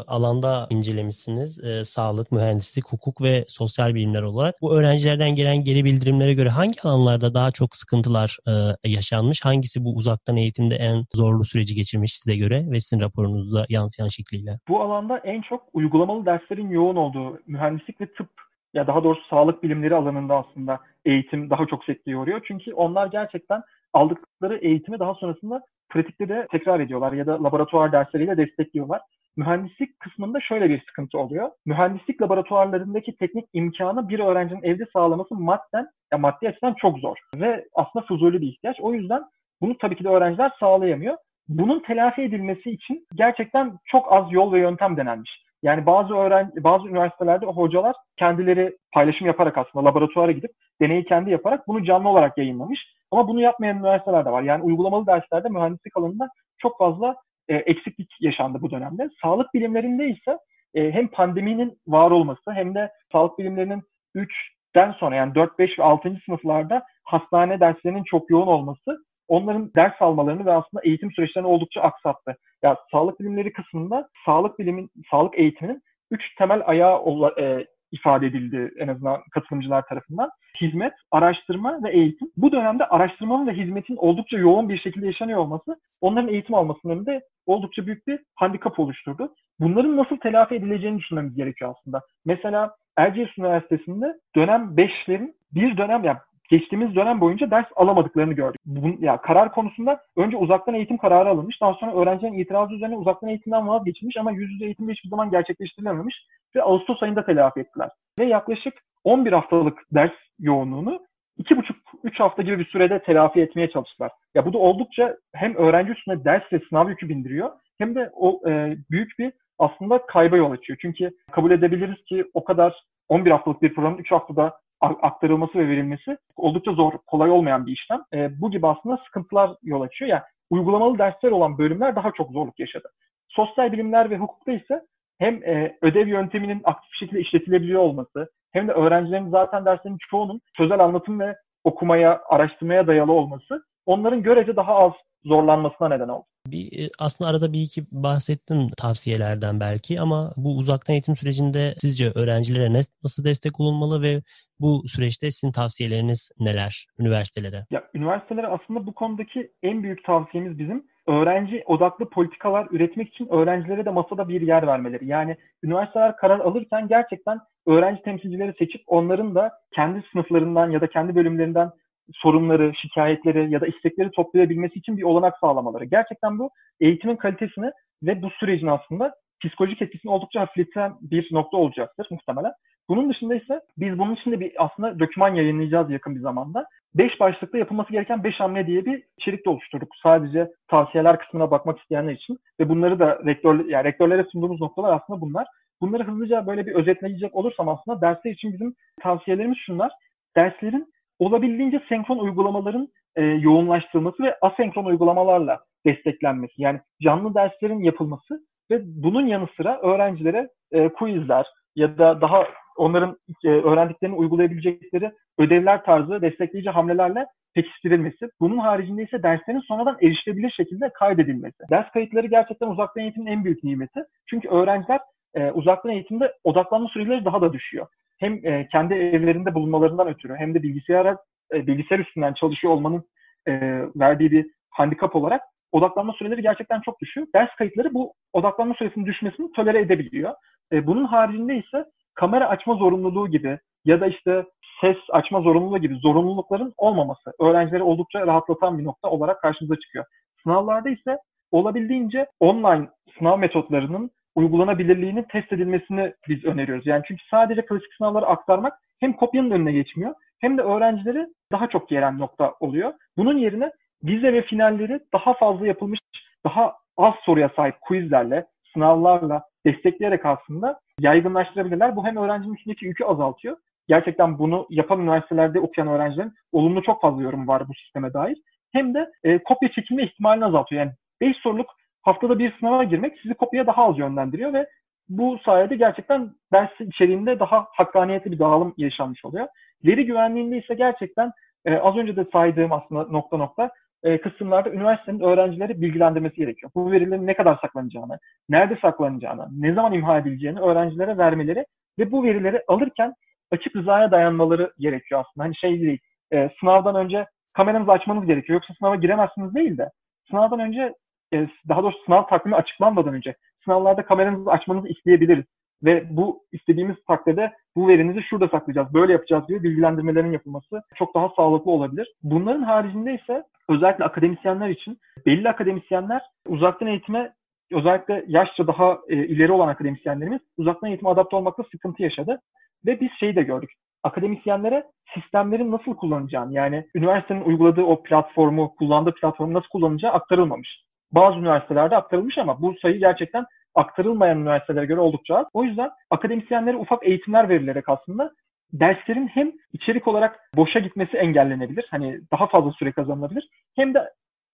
alanda 0.08 0.67
incelemişsiniz. 0.69 1.63
E, 1.63 1.86
sağlık, 1.86 2.32
mühendislik, 2.32 2.86
hukuk 2.86 3.22
ve 3.22 3.46
sosyal 3.48 3.96
bilimler 3.96 4.22
olarak. 4.22 4.56
Bu 4.62 4.80
öğrencilerden 4.80 5.36
gelen 5.36 5.63
geri 5.63 5.86
bildirimlere 5.86 6.34
göre 6.34 6.50
hangi 6.50 6.82
alanlarda 6.84 7.34
daha 7.34 7.52
çok 7.52 7.76
sıkıntılar 7.76 8.38
e, 8.48 8.52
yaşanmış? 8.89 9.46
Hangisi 9.46 9.84
bu 9.84 9.96
uzaktan 9.96 10.38
eğitimde 10.38 10.76
en 10.76 11.06
zorlu 11.15 11.43
süreci 11.43 11.76
geçirmiş 11.76 12.13
size 12.13 12.38
göre 12.38 12.65
ve 12.72 12.80
sizin 12.80 13.04
raporunuzda 13.04 13.65
yansıyan 13.69 14.08
şekliyle? 14.08 14.60
Bu 14.67 14.82
alanda 14.82 15.17
en 15.17 15.41
çok 15.41 15.63
uygulamalı 15.74 16.26
derslerin 16.26 16.69
yoğun 16.69 16.96
olduğu 16.96 17.39
mühendislik 17.48 18.02
ve 18.02 18.06
tıp 18.06 18.30
ya 18.74 18.88
daha 18.88 19.04
doğrusu 19.04 19.22
sağlık 19.30 19.63
bilimleri 19.63 19.96
alanında 19.96 20.36
aslında 20.36 20.80
eğitim 21.06 21.50
daha 21.50 21.65
çok 21.65 21.86
sekteye 21.86 22.17
uğruyor. 22.17 22.41
Çünkü 22.48 22.74
onlar 22.74 23.08
gerçekten 23.08 23.62
aldıkları 23.93 24.58
eğitimi 24.58 24.99
daha 24.99 25.13
sonrasında 25.13 25.62
pratikte 25.89 26.29
de 26.29 26.47
tekrar 26.51 26.79
ediyorlar 26.79 27.13
ya 27.13 27.27
da 27.27 27.43
laboratuvar 27.43 27.91
dersleriyle 27.91 28.38
destekliyorlar. 28.38 29.01
Mühendislik 29.38 29.99
kısmında 29.99 30.39
şöyle 30.41 30.69
bir 30.69 30.84
sıkıntı 30.88 31.19
oluyor. 31.19 31.49
Mühendislik 31.65 32.21
laboratuvarlarındaki 32.21 33.15
teknik 33.15 33.45
imkanı 33.53 34.10
bir 34.10 34.19
öğrencinin 34.19 34.63
evde 34.63 34.86
sağlaması 34.93 35.36
madden, 35.36 35.88
ya 36.12 36.17
maddi 36.17 36.49
açıdan 36.49 36.73
çok 36.73 36.99
zor. 36.99 37.17
Ve 37.36 37.65
aslında 37.73 38.06
fuzuli 38.06 38.41
bir 38.41 38.47
ihtiyaç. 38.47 38.77
O 38.82 38.93
yüzden 38.93 39.23
bunu 39.62 39.77
tabii 39.77 39.95
ki 39.95 40.03
de 40.03 40.10
öğrenciler 40.10 40.51
sağlayamıyor. 40.60 41.17
Bunun 41.47 41.79
telafi 41.79 42.21
edilmesi 42.21 42.71
için 42.71 43.08
gerçekten 43.15 43.77
çok 43.86 44.13
az 44.13 44.25
yol 44.32 44.53
ve 44.53 44.60
yöntem 44.60 44.97
denenmiş. 44.97 45.43
Yani 45.63 45.86
bazı 45.86 46.13
öğrenci, 46.13 46.63
bazı 46.63 46.88
üniversitelerde 46.88 47.45
hocalar 47.45 47.95
kendileri 48.17 48.77
paylaşım 48.93 49.27
yaparak 49.27 49.58
aslında 49.58 49.86
laboratuvara 49.86 50.32
gidip 50.32 50.51
deneyi 50.82 51.06
kendi 51.06 51.32
yaparak 51.32 51.67
bunu 51.67 51.86
canlı 51.86 52.10
olarak 52.10 52.38
yayınlamış. 52.38 52.79
Ama 53.13 53.28
bunu 53.28 53.41
yapmayan 53.41 53.78
üniversiteler 53.78 54.26
de 54.26 54.32
var. 54.32 54.43
Yani 54.43 54.63
uygulamalı 54.63 55.08
derslerde 55.08 55.49
mühendislik 55.49 55.97
alanında 55.97 56.30
çok 56.58 56.78
fazla 56.78 57.15
e, 57.47 57.56
eksiklik 57.56 58.10
yaşandı 58.19 58.58
bu 58.62 58.71
dönemde. 58.71 59.10
Sağlık 59.21 59.54
bilimlerinde 59.54 60.08
ise 60.08 60.38
e, 60.73 60.91
hem 60.91 61.08
pandeminin 61.08 61.78
var 61.88 62.12
olması 62.12 62.52
hem 62.52 62.76
de 62.76 62.91
sağlık 63.12 63.39
bilimlerinin 63.39 63.84
3 64.15 64.32
4'ten 64.73 64.91
sonra 64.91 65.15
yani 65.15 65.36
4, 65.36 65.60
5 65.60 65.80
ve 65.80 65.84
6. 65.84 66.17
sınıflarda 66.26 66.84
hastane 67.04 67.60
derslerinin 67.60 68.04
çok 68.04 68.30
yoğun 68.30 68.47
olması 68.47 68.97
onların 69.28 69.71
ders 69.76 70.02
almalarını 70.02 70.45
ve 70.45 70.52
aslında 70.52 70.84
eğitim 70.84 71.12
süreçlerini 71.12 71.47
oldukça 71.47 71.82
aksattı. 71.82 72.30
Ya 72.30 72.36
yani 72.63 72.78
sağlık 72.91 73.19
bilimleri 73.19 73.54
kısmında 73.54 74.10
sağlık 74.26 74.60
bilimin, 74.60 74.89
sağlık 75.12 75.39
eğitiminin 75.39 75.82
üç 76.12 76.36
temel 76.38 76.62
ayağı 76.65 77.30
e, 77.39 77.65
ifade 77.93 78.27
edildi 78.27 78.71
en 78.79 78.88
azından 78.88 79.21
katılımcılar 79.32 79.86
tarafından. 79.88 80.29
Hizmet, 80.62 80.93
araştırma 81.12 81.84
ve 81.84 81.91
eğitim. 81.91 82.27
Bu 82.38 82.51
dönemde 82.51 82.86
araştırmanın 82.86 83.47
ve 83.47 83.53
hizmetin 83.53 83.95
oldukça 83.95 84.38
yoğun 84.38 84.69
bir 84.69 84.79
şekilde 84.79 85.06
yaşanıyor 85.06 85.39
olması 85.39 85.75
onların 86.01 86.29
eğitim 86.29 86.56
almasının 86.56 86.93
önünde 86.93 87.21
oldukça 87.45 87.86
büyük 87.86 88.08
bir 88.08 88.19
handikap 88.36 88.79
oluşturdu. 88.79 89.34
Bunların 89.60 89.97
nasıl 89.97 90.17
telafi 90.17 90.56
edileceğini 90.56 90.99
düşünmemiz 90.99 91.36
gerekiyor 91.36 91.75
aslında. 91.77 92.01
Mesela 92.25 92.75
Erciyes 92.97 93.38
Üniversitesi'nde 93.38 94.13
dönem 94.36 94.62
5'lerin 94.62 95.34
bir 95.51 95.77
dönem 95.77 96.03
yani 96.03 96.17
geçtiğimiz 96.54 96.96
dönem 96.96 97.22
boyunca 97.22 97.52
ders 97.52 97.66
alamadıklarını 97.76 98.34
gördük. 98.34 98.62
Bun, 98.66 98.98
ya 99.00 99.18
karar 99.18 99.52
konusunda 99.52 100.00
önce 100.18 100.38
uzaktan 100.38 100.76
eğitim 100.76 100.98
kararı 100.98 101.30
alınmış. 101.30 101.62
Daha 101.62 101.74
sonra 101.74 101.96
öğrencilerin 101.96 102.39
itirazı 102.39 102.74
üzerine 102.74 102.98
uzaktan 102.98 103.30
eğitimden 103.30 103.68
vazgeçilmiş 103.68 104.18
ama 104.18 104.32
yüz 104.32 104.52
yüze 104.52 104.66
eğitimde 104.66 104.92
hiçbir 104.92 105.10
zaman 105.10 105.32
gerçekleştirilememiş 105.32 106.16
ve 106.56 106.63
Ağustos 106.63 107.04
ayında 107.04 107.26
telafi 107.26 107.60
ettiler. 107.60 107.89
Ve 108.20 108.26
yaklaşık 108.26 108.74
11 109.04 109.32
haftalık 109.32 109.80
ders 109.94 110.12
yoğunluğunu 110.39 111.00
2,5-3 111.39 112.18
hafta 112.18 112.42
gibi 112.42 112.60
bir 112.60 112.66
sürede 112.66 113.00
telafi 113.00 113.42
etmeye 113.42 113.70
çalıştılar. 113.70 114.12
Ya 114.36 114.46
bu 114.46 114.54
da 114.54 114.58
oldukça 114.58 115.18
hem 115.34 115.56
öğrenci 115.56 115.92
üstüne 115.92 116.26
ders 116.26 116.54
ve 116.54 116.60
sınav 116.70 116.89
yükü 116.89 117.10
bindiriyor 117.10 117.50
hem 117.78 117.96
de 117.96 118.10
o 118.13 118.50
e, 118.50 118.78
büyük 118.92 119.20
bir 119.20 119.32
aslında 119.60 120.06
kayba 120.06 120.38
yol 120.38 120.52
açıyor. 120.52 120.80
Çünkü 120.82 121.12
kabul 121.32 121.52
edebiliriz 121.52 122.06
ki 122.06 122.26
o 122.34 122.44
kadar 122.44 122.84
11 123.10 123.32
haftalık 123.32 123.62
bir 123.62 123.74
programın 123.74 123.98
3 123.98 124.12
haftada 124.12 124.62
aktarılması 125.02 125.60
ve 125.60 125.67
verilmesi 125.67 126.17
oldukça 126.36 126.72
zor, 126.72 126.93
kolay 127.08 127.32
olmayan 127.32 127.65
bir 127.65 127.72
işlem. 127.72 128.02
E, 128.13 128.41
bu 128.41 128.52
gibi 128.52 128.67
aslında 128.67 128.98
sıkıntılar 129.06 129.52
yol 129.63 129.82
açıyor. 129.82 130.12
Yani 130.12 130.22
uygulamalı 130.50 130.98
dersler 130.98 131.32
olan 131.32 131.58
bölümler 131.58 131.96
daha 131.96 132.12
çok 132.12 132.32
zorluk 132.32 132.60
yaşadı. 132.60 132.89
Sosyal 133.30 133.72
bilimler 133.72 134.10
ve 134.10 134.17
hukukta 134.17 134.52
ise 134.52 134.82
hem 135.19 135.43
e, 135.43 135.78
ödev 135.82 136.08
yönteminin 136.08 136.62
aktif 136.63 136.93
şekilde 137.00 137.19
işletilebiliyor 137.19 137.82
olması 137.82 138.30
hem 138.52 138.67
de 138.67 138.72
öğrencilerin 138.72 139.30
zaten 139.30 139.65
derslerin 139.65 139.98
çoğunun 140.10 140.41
sözel 140.58 140.80
anlatım 140.80 141.19
ve 141.19 141.36
okumaya, 141.63 142.22
araştırmaya 142.30 142.88
dayalı 142.88 143.12
olması 143.12 143.63
onların 143.86 144.24
görece 144.24 144.56
daha 144.56 144.76
az 144.76 144.93
zorlanmasına 145.25 145.89
neden 145.89 146.07
oldu. 146.07 146.25
Bir, 146.47 146.83
e, 146.83 146.89
aslında 146.99 147.29
arada 147.29 147.53
bir 147.53 147.62
iki 147.62 147.83
bahsettin 147.91 148.67
tavsiyelerden 148.77 149.59
belki 149.59 150.01
ama 150.01 150.33
bu 150.38 150.57
uzaktan 150.57 150.93
eğitim 150.93 151.15
sürecinde 151.15 151.73
sizce 151.77 152.12
öğrencilere 152.15 152.73
nasıl 153.03 153.23
destek 153.23 153.59
olunmalı 153.59 154.01
ve 154.01 154.21
bu 154.59 154.88
süreçte 154.88 155.31
sizin 155.31 155.51
tavsiyeleriniz 155.51 156.31
neler 156.39 156.88
üniversitelere? 156.99 157.65
Ya 157.71 157.83
üniversitelere 157.93 158.47
aslında 158.47 158.86
bu 158.86 158.93
konudaki 158.93 159.51
en 159.63 159.83
büyük 159.83 160.05
tavsiyemiz 160.05 160.59
bizim 160.59 160.83
öğrenci 161.07 161.63
odaklı 161.65 162.09
politikalar 162.09 162.67
üretmek 162.71 163.07
için 163.07 163.27
öğrencilere 163.27 163.86
de 163.86 163.89
masada 163.89 164.29
bir 164.29 164.41
yer 164.41 164.67
vermeleri. 164.67 165.07
Yani 165.07 165.38
üniversiteler 165.63 166.15
karar 166.15 166.39
alırken 166.39 166.88
gerçekten 166.88 167.39
öğrenci 167.67 168.01
temsilcileri 168.01 168.53
seçip 168.59 168.81
onların 168.88 169.36
da 169.36 169.51
kendi 169.75 170.03
sınıflarından 170.12 170.71
ya 170.71 170.81
da 170.81 170.88
kendi 170.88 171.15
bölümlerinden 171.15 171.71
sorunları, 172.13 172.72
şikayetleri 172.82 173.52
ya 173.52 173.62
da 173.62 173.68
istekleri 173.68 174.12
toplayabilmesi 174.12 174.80
için 174.80 174.98
bir 174.98 175.04
olanak 175.04 175.38
sağlamaları. 175.42 175.86
Gerçekten 175.86 176.39
bu 176.39 176.50
eğitimin 176.80 177.16
kalitesini 177.16 177.72
ve 178.04 178.22
bu 178.22 178.30
sürecin 178.30 178.68
aslında 178.68 179.13
psikolojik 179.46 179.82
etkisini 179.82 180.12
oldukça 180.12 180.42
hafifleten 180.42 180.94
bir 181.02 181.28
nokta 181.32 181.58
olacaktır 181.58 182.08
muhtemelen. 182.12 182.52
Bunun 182.89 183.10
dışında 183.10 183.36
ise 183.36 183.62
biz 183.78 184.00
bunun 184.00 184.16
için 184.16 184.32
de 184.32 184.39
bir 184.39 184.52
aslında 184.58 185.00
döküman 185.00 185.36
yayınlayacağız 185.36 185.92
yakın 185.92 186.16
bir 186.16 186.20
zamanda. 186.20 186.66
5 186.96 187.20
başlıkta 187.20 187.58
yapılması 187.58 187.92
gereken 187.92 188.24
5 188.24 188.39
hamle 188.39 188.68
diye 188.68 188.86
bir 188.86 189.04
içerik 189.18 189.46
de 189.46 189.50
oluşturduk. 189.50 189.89
Sadece 190.04 190.52
tavsiyeler 190.68 191.20
kısmına 191.20 191.52
bakmak 191.52 191.80
isteyenler 191.80 192.13
için 192.13 192.38
ve 192.60 192.70
bunları 192.70 193.00
da 193.00 193.20
rektör, 193.26 193.66
yani 193.66 193.84
rektörlere 193.84 194.24
sunduğumuz 194.32 194.62
noktalar 194.62 194.94
aslında 194.94 195.22
bunlar. 195.22 195.48
Bunları 195.82 196.04
hızlıca 196.04 196.48
böyle 196.48 196.66
bir 196.66 196.76
özetleyecek 196.76 197.36
olursam 197.36 197.70
aslında 197.70 198.02
dersler 198.02 198.32
için 198.32 198.54
bizim 198.54 198.76
tavsiyelerimiz 199.02 199.58
şunlar. 199.58 199.92
Derslerin 200.36 200.92
olabildiğince 201.25 201.81
senkron 201.89 202.17
uygulamaların 202.17 202.88
e, 203.15 203.23
yoğunlaştırılması 203.23 204.23
ve 204.23 204.36
asenkron 204.41 204.86
uygulamalarla 204.86 205.59
desteklenmesi. 205.86 206.53
Yani 206.57 206.79
canlı 207.03 207.36
derslerin 207.36 207.83
yapılması 207.83 208.39
ve 208.71 208.81
bunun 208.83 209.27
yanı 209.27 209.47
sıra 209.57 209.79
öğrencilere 209.81 210.49
e, 210.71 210.89
quizler 210.89 211.45
ya 211.75 211.97
da 211.97 212.21
daha 212.21 212.43
onların 212.77 213.17
e, 213.45 213.49
öğrendiklerini 213.49 214.15
uygulayabilecekleri 214.15 215.12
ödevler 215.39 215.83
tarzı 215.83 216.21
destekleyici 216.21 216.69
hamlelerle 216.69 217.25
pekiştirilmesi. 217.55 218.29
Bunun 218.39 218.57
haricinde 218.57 219.03
ise 219.03 219.23
derslerin 219.23 219.59
sonradan 219.67 219.97
erişilebilir 220.01 220.51
şekilde 220.57 220.89
kaydedilmesi. 220.93 221.63
Ders 221.69 221.91
kayıtları 221.91 222.27
gerçekten 222.27 222.67
uzaktan 222.67 223.03
eğitimin 223.03 223.25
en 223.25 223.43
büyük 223.43 223.63
nimeti. 223.63 223.99
Çünkü 224.29 224.49
öğrenciler 224.49 224.99
e, 225.36 225.52
uzaktan 225.52 225.91
eğitimde 225.91 226.34
odaklanma 226.43 226.88
süreleri 226.88 227.26
daha 227.26 227.41
da 227.41 227.54
düşüyor 227.54 227.88
hem 228.24 228.46
e, 228.46 228.67
kendi 228.72 228.93
evlerinde 228.93 229.54
bulunmalarından 229.54 230.08
ötürü 230.08 230.36
hem 230.36 230.54
de 230.54 230.63
bilgisayara 230.63 231.17
e, 231.54 231.67
bilgisayar 231.67 232.00
üstünden 232.00 232.34
çalışıyor 232.34 232.74
olmanın 232.74 233.04
e, 233.48 233.54
verdiği 233.96 234.32
bir 234.32 234.46
handikap 234.69 235.15
olarak 235.15 235.41
odaklanma 235.72 236.13
süreleri 236.13 236.41
gerçekten 236.41 236.82
çok 236.82 237.00
düşüyor. 237.00 237.28
Ders 237.36 237.56
kayıtları 237.58 237.93
bu 237.93 238.13
odaklanma 238.34 238.74
süresinin 238.74 239.06
düşmesini 239.06 239.52
tolere 239.52 239.80
edebiliyor. 239.80 240.34
E, 240.72 240.88
bunun 240.88 241.06
haricinde 241.06 241.58
ise 241.58 241.86
kamera 242.13 242.50
açma 242.50 242.76
zorunluluğu 242.76 243.28
gibi 243.28 243.60
ya 243.86 244.02
da 244.02 244.08
işte 244.08 244.46
ses 244.82 244.98
açma 245.12 245.41
zorunluluğu 245.41 245.78
gibi 245.78 245.96
zorunlulukların 245.96 246.74
olmaması 246.78 247.34
öğrencileri 247.39 247.84
oldukça 247.84 248.28
rahatlatan 248.28 248.80
bir 248.80 248.84
nokta 248.84 249.10
olarak 249.10 249.41
karşımıza 249.41 249.76
çıkıyor. 249.80 250.06
Sınavlarda 250.43 250.89
ise 250.89 251.17
olabildiğince 251.52 252.28
online 252.39 252.88
sınav 253.17 253.39
metotlarının 253.39 254.12
uygulanabilirliğinin 254.36 255.24
test 255.24 255.54
edilmesini 255.54 256.13
biz 256.30 256.46
öneriyoruz. 256.46 256.88
Yani 256.88 257.04
çünkü 257.08 257.24
sadece 257.32 257.65
klasik 257.65 257.93
sınavları 257.98 258.26
aktarmak 258.26 258.74
hem 259.00 259.13
kopyanın 259.13 259.52
önüne 259.52 259.72
geçmiyor 259.72 260.15
hem 260.41 260.58
de 260.58 260.62
öğrencileri 260.62 261.28
daha 261.52 261.69
çok 261.69 261.89
gelen 261.89 262.19
nokta 262.19 262.54
oluyor. 262.60 262.93
Bunun 263.17 263.38
yerine 263.38 263.72
vize 264.04 264.34
ve 264.34 264.41
finalleri 264.41 265.00
daha 265.13 265.34
fazla 265.34 265.67
yapılmış, 265.67 266.00
daha 266.46 266.74
az 266.98 267.13
soruya 267.26 267.50
sahip 267.56 267.76
quizlerle, 267.82 268.46
sınavlarla 268.74 269.43
destekleyerek 269.65 270.26
aslında 270.26 270.80
yaygınlaştırabilirler. 271.00 271.96
Bu 271.96 272.06
hem 272.06 272.17
öğrencinin 272.17 272.54
üstündeki 272.54 272.86
yükü 272.86 273.04
azaltıyor. 273.04 273.58
Gerçekten 273.88 274.39
bunu 274.39 274.67
yapan 274.69 275.02
üniversitelerde 275.02 275.60
okuyan 275.60 275.88
öğrencilerin 275.88 276.34
olumlu 276.52 276.84
çok 276.84 277.02
fazla 277.02 277.24
yorum 277.24 277.48
var 277.48 277.67
bu 277.67 277.74
sisteme 277.74 278.13
dair. 278.13 278.38
Hem 278.74 278.93
de 278.93 279.12
e, 279.24 279.43
kopya 279.43 279.72
çekilme 279.72 280.04
ihtimalini 280.04 280.46
azaltıyor. 280.46 280.82
Yani 280.82 280.91
5 281.22 281.38
soruluk 281.38 281.67
haftada 282.04 282.39
bir 282.39 282.54
sınava 282.60 282.84
girmek 282.84 283.20
sizi 283.22 283.34
kopya 283.34 283.68
daha 283.68 283.86
az 283.86 284.00
yönlendiriyor 284.00 284.54
ve 284.54 284.68
bu 285.10 285.39
sayede 285.46 285.76
gerçekten 285.76 286.32
ders 286.54 286.82
içeriğinde 286.82 287.39
daha 287.39 287.68
hakkaniyetli 287.72 288.32
bir 288.32 288.39
dağılım 288.39 288.74
yaşanmış 288.78 289.26
oluyor. 289.26 289.48
Veri 289.86 290.06
güvenliğinde 290.06 290.58
ise 290.58 290.74
gerçekten 290.74 291.32
e, 291.66 291.76
az 291.78 291.98
önce 291.98 292.16
de 292.16 292.26
saydığım 292.34 292.72
aslında 292.72 293.04
nokta 293.04 293.38
nokta 293.38 293.70
e, 294.04 294.22
kısımlarda 294.22 294.70
üniversitenin 294.70 295.20
öğrencileri 295.20 295.82
bilgilendirmesi 295.82 296.36
gerekiyor. 296.36 296.72
Bu 296.76 296.92
verilerin 296.92 297.28
ne 297.28 297.34
kadar 297.34 297.58
saklanacağını, 297.62 298.20
nerede 298.50 298.78
saklanacağını, 298.82 299.48
ne 299.52 299.74
zaman 299.74 299.94
imha 299.94 300.18
edileceğini 300.18 300.60
öğrencilere 300.60 301.18
vermeleri 301.18 301.66
ve 302.00 302.12
bu 302.12 302.24
verileri 302.24 302.62
alırken 302.68 303.13
açık 303.52 303.76
rızaya 303.76 304.12
dayanmaları 304.12 304.74
gerekiyor 304.80 305.22
aslında. 305.22 305.46
Hani 305.46 305.56
şey 305.56 305.82
değil, 305.82 306.00
e, 306.34 306.50
sınavdan 306.60 306.96
önce 306.96 307.26
kameranızı 307.54 307.92
açmanız 307.92 308.26
gerekiyor. 308.26 308.56
Yoksa 308.56 308.74
sınava 308.74 308.96
giremezsiniz 308.96 309.56
değil 309.56 309.78
de 309.78 309.89
sınavdan 310.30 310.60
önce 310.60 310.94
e, 311.34 311.50
daha 311.69 311.84
doğrusu 311.84 312.04
sınav 312.06 312.28
takvimi 312.28 312.56
açıklanmadan 312.56 313.13
önce 313.13 313.36
sınavlarda 313.65 314.06
kameranızı 314.06 314.52
açmanızı 314.52 314.88
isteyebiliriz. 314.88 315.46
Ve 315.84 316.08
bu 316.10 316.43
istediğimiz 316.52 316.96
takdirde 317.08 317.54
bu 317.76 317.88
verinizi 317.88 318.24
şurada 318.24 318.48
saklayacağız, 318.48 318.93
böyle 318.93 319.12
yapacağız 319.12 319.48
diye 319.48 319.63
bilgilendirmelerin 319.63 320.32
yapılması 320.32 320.82
çok 320.96 321.15
daha 321.15 321.30
sağlıklı 321.36 321.72
olabilir. 321.72 322.13
Bunların 322.24 322.63
haricinde 322.63 323.13
ise 323.13 323.43
özellikle 323.69 324.04
akademisyenler 324.04 324.69
için 324.69 324.98
belli 325.26 325.50
akademisyenler 325.50 326.22
uzaktan 326.48 326.88
eğitime 326.88 327.34
özellikle 327.72 328.26
yaşça 328.28 328.67
daha 328.67 328.98
e, 329.10 329.15
ileri 329.15 329.52
olan 329.52 329.67
akademisyenlerimiz 329.67 330.41
uzaktan 330.58 330.89
eğitime 330.89 331.10
adapte 331.10 331.36
olmakta 331.36 331.63
sıkıntı 331.72 332.04
yaşadı. 332.04 332.39
Ve 332.86 333.00
biz 333.00 333.10
şeyi 333.19 333.36
de 333.36 333.43
gördük. 333.43 333.72
Akademisyenlere 334.04 334.84
sistemlerin 335.13 335.72
nasıl 335.72 335.96
kullanacağını 335.96 336.54
yani 336.54 336.88
üniversitenin 336.96 337.41
uyguladığı 337.41 337.84
o 337.84 338.04
platformu, 338.04 338.76
kullandığı 338.76 339.13
platformu 339.13 339.54
nasıl 339.54 339.69
kullanacağı 339.69 340.12
aktarılmamış 340.12 340.84
bazı 341.13 341.39
üniversitelerde 341.39 341.95
aktarılmış 341.95 342.38
ama 342.38 342.62
bu 342.62 342.76
sayı 342.82 342.99
gerçekten 342.99 343.45
aktarılmayan 343.76 344.39
üniversitelere 344.39 344.86
göre 344.86 344.99
oldukça 344.99 345.36
az. 345.36 345.45
O 345.54 345.63
yüzden 345.63 345.89
akademisyenlere 346.10 346.78
ufak 346.78 347.08
eğitimler 347.08 347.49
verilerek 347.49 347.89
aslında 347.89 348.32
derslerin 348.73 349.28
hem 349.28 349.52
içerik 349.73 350.08
olarak 350.08 350.39
boşa 350.56 350.80
gitmesi 350.80 351.17
engellenebilir. 351.17 351.86
Hani 351.91 352.19
daha 352.32 352.47
fazla 352.47 352.71
süre 352.71 352.91
kazanılabilir. 352.91 353.49
Hem 353.76 353.93
de 353.93 354.10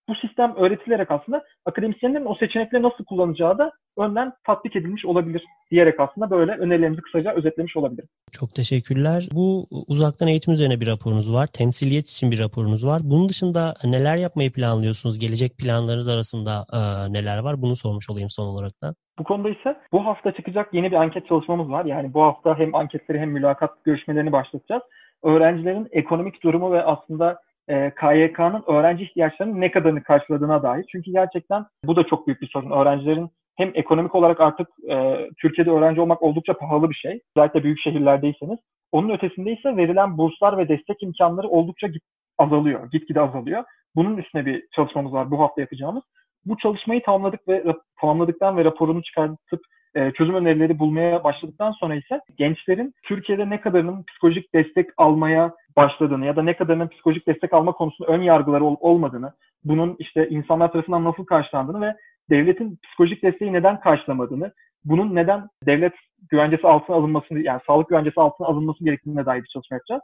bu 0.09 0.15
sistem 0.15 0.55
öğretilerek 0.55 1.11
aslında 1.11 1.43
akademisyenlerin 1.65 2.25
o 2.25 2.35
seçenekleri 2.35 2.83
nasıl 2.83 3.03
kullanacağı 3.05 3.57
da 3.57 3.71
önden 3.97 4.33
tatbik 4.45 4.75
edilmiş 4.75 5.05
olabilir 5.05 5.43
diyerek 5.71 5.99
aslında 5.99 6.29
böyle 6.29 6.51
önerilerimizi 6.51 7.01
kısaca 7.01 7.31
özetlemiş 7.31 7.77
olabilirim. 7.77 8.09
Çok 8.31 8.55
teşekkürler. 8.55 9.27
Bu 9.33 9.67
uzaktan 9.87 10.27
eğitim 10.27 10.53
üzerine 10.53 10.79
bir 10.79 10.87
raporunuz 10.87 11.33
var. 11.33 11.47
Temsiliyet 11.47 12.09
için 12.09 12.31
bir 12.31 12.39
raporunuz 12.39 12.85
var. 12.85 13.01
Bunun 13.03 13.29
dışında 13.29 13.73
neler 13.83 14.17
yapmayı 14.17 14.51
planlıyorsunuz? 14.51 15.19
Gelecek 15.19 15.57
planlarınız 15.57 16.07
arasında 16.07 16.65
e, 16.73 16.79
neler 17.13 17.37
var? 17.37 17.61
Bunu 17.61 17.75
sormuş 17.75 18.09
olayım 18.09 18.29
son 18.29 18.45
olarak 18.45 18.81
da. 18.81 18.93
Bu 19.19 19.23
konuda 19.23 19.49
ise 19.49 19.77
bu 19.91 20.05
hafta 20.05 20.31
çıkacak 20.31 20.73
yeni 20.73 20.91
bir 20.91 20.95
anket 20.95 21.27
çalışmamız 21.27 21.69
var. 21.69 21.85
Yani 21.85 22.13
bu 22.13 22.21
hafta 22.23 22.59
hem 22.59 22.75
anketleri 22.75 23.19
hem 23.19 23.31
mülakat 23.31 23.83
görüşmelerini 23.83 24.31
başlatacağız. 24.31 24.83
Öğrencilerin 25.23 25.87
ekonomik 25.91 26.43
durumu 26.43 26.71
ve 26.71 26.83
aslında 26.83 27.41
e, 27.69 27.91
KYK'nın 27.95 28.63
öğrenci 28.67 29.03
ihtiyaçlarının 29.03 29.61
ne 29.61 29.71
kadarını 29.71 30.03
karşıladığına 30.03 30.63
dair. 30.63 30.85
Çünkü 30.91 31.11
gerçekten 31.11 31.65
bu 31.85 31.95
da 31.95 32.03
çok 32.03 32.27
büyük 32.27 32.41
bir 32.41 32.47
sorun. 32.47 32.71
Öğrencilerin 32.71 33.29
hem 33.57 33.71
ekonomik 33.73 34.15
olarak 34.15 34.41
artık 34.41 34.67
e, 34.89 35.27
Türkiye'de 35.41 35.71
öğrenci 35.71 36.01
olmak 36.01 36.21
oldukça 36.21 36.53
pahalı 36.53 36.89
bir 36.89 36.95
şey. 36.95 37.19
Özellikle 37.35 37.63
büyük 37.63 37.79
şehirlerdeyseniz. 37.79 38.59
Onun 38.91 39.09
ötesinde 39.09 39.51
ise 39.51 39.77
verilen 39.77 40.17
burslar 40.17 40.57
ve 40.57 40.69
destek 40.69 41.03
imkanları 41.03 41.47
oldukça 41.47 41.87
git, 41.87 42.03
azalıyor. 42.37 42.91
Gitgide 42.91 43.21
azalıyor. 43.21 43.63
Bunun 43.95 44.17
üstüne 44.17 44.45
bir 44.45 44.63
çalışmamız 44.75 45.13
var 45.13 45.31
bu 45.31 45.39
hafta 45.39 45.61
yapacağımız. 45.61 46.03
Bu 46.45 46.57
çalışmayı 46.57 47.03
tamamladık 47.03 47.47
ve 47.47 47.63
tamamladıktan 48.01 48.57
ve 48.57 48.65
raporunu 48.65 49.03
çıkartıp 49.03 49.61
e, 49.95 50.11
çözüm 50.11 50.35
önerileri 50.35 50.79
bulmaya 50.79 51.23
başladıktan 51.23 51.71
sonra 51.71 51.95
ise 51.95 52.21
gençlerin 52.37 52.93
Türkiye'de 53.03 53.49
ne 53.49 53.61
kadarının 53.61 54.03
psikolojik 54.03 54.53
destek 54.53 54.89
almaya 54.97 55.53
başladığını 55.75 56.25
ya 56.25 56.35
da 56.35 56.43
ne 56.43 56.57
kadarının 56.57 56.87
psikolojik 56.87 57.27
destek 57.27 57.53
alma 57.53 57.71
konusunda 57.71 58.11
ön 58.11 58.21
yargıları 58.21 58.65
ol, 58.65 58.75
olmadığını, 58.79 59.33
bunun 59.63 59.95
işte 59.99 60.29
insanlar 60.29 60.71
tarafından 60.71 61.03
nasıl 61.03 61.25
karşılandığını 61.25 61.81
ve 61.81 61.95
devletin 62.29 62.79
psikolojik 62.83 63.23
desteği 63.23 63.53
neden 63.53 63.79
karşılamadığını, 63.79 64.51
bunun 64.85 65.15
neden 65.15 65.47
devlet 65.65 65.93
güvencesi 66.31 66.67
altına 66.67 66.95
alınmasını 66.95 67.39
yani 67.39 67.61
sağlık 67.67 67.89
güvencesi 67.89 68.19
altına 68.19 68.47
alınması 68.47 68.83
gerektiğine 68.83 69.25
dair 69.25 69.43
bir 69.43 69.49
çalışma 69.53 69.75
yapacağız. 69.75 70.01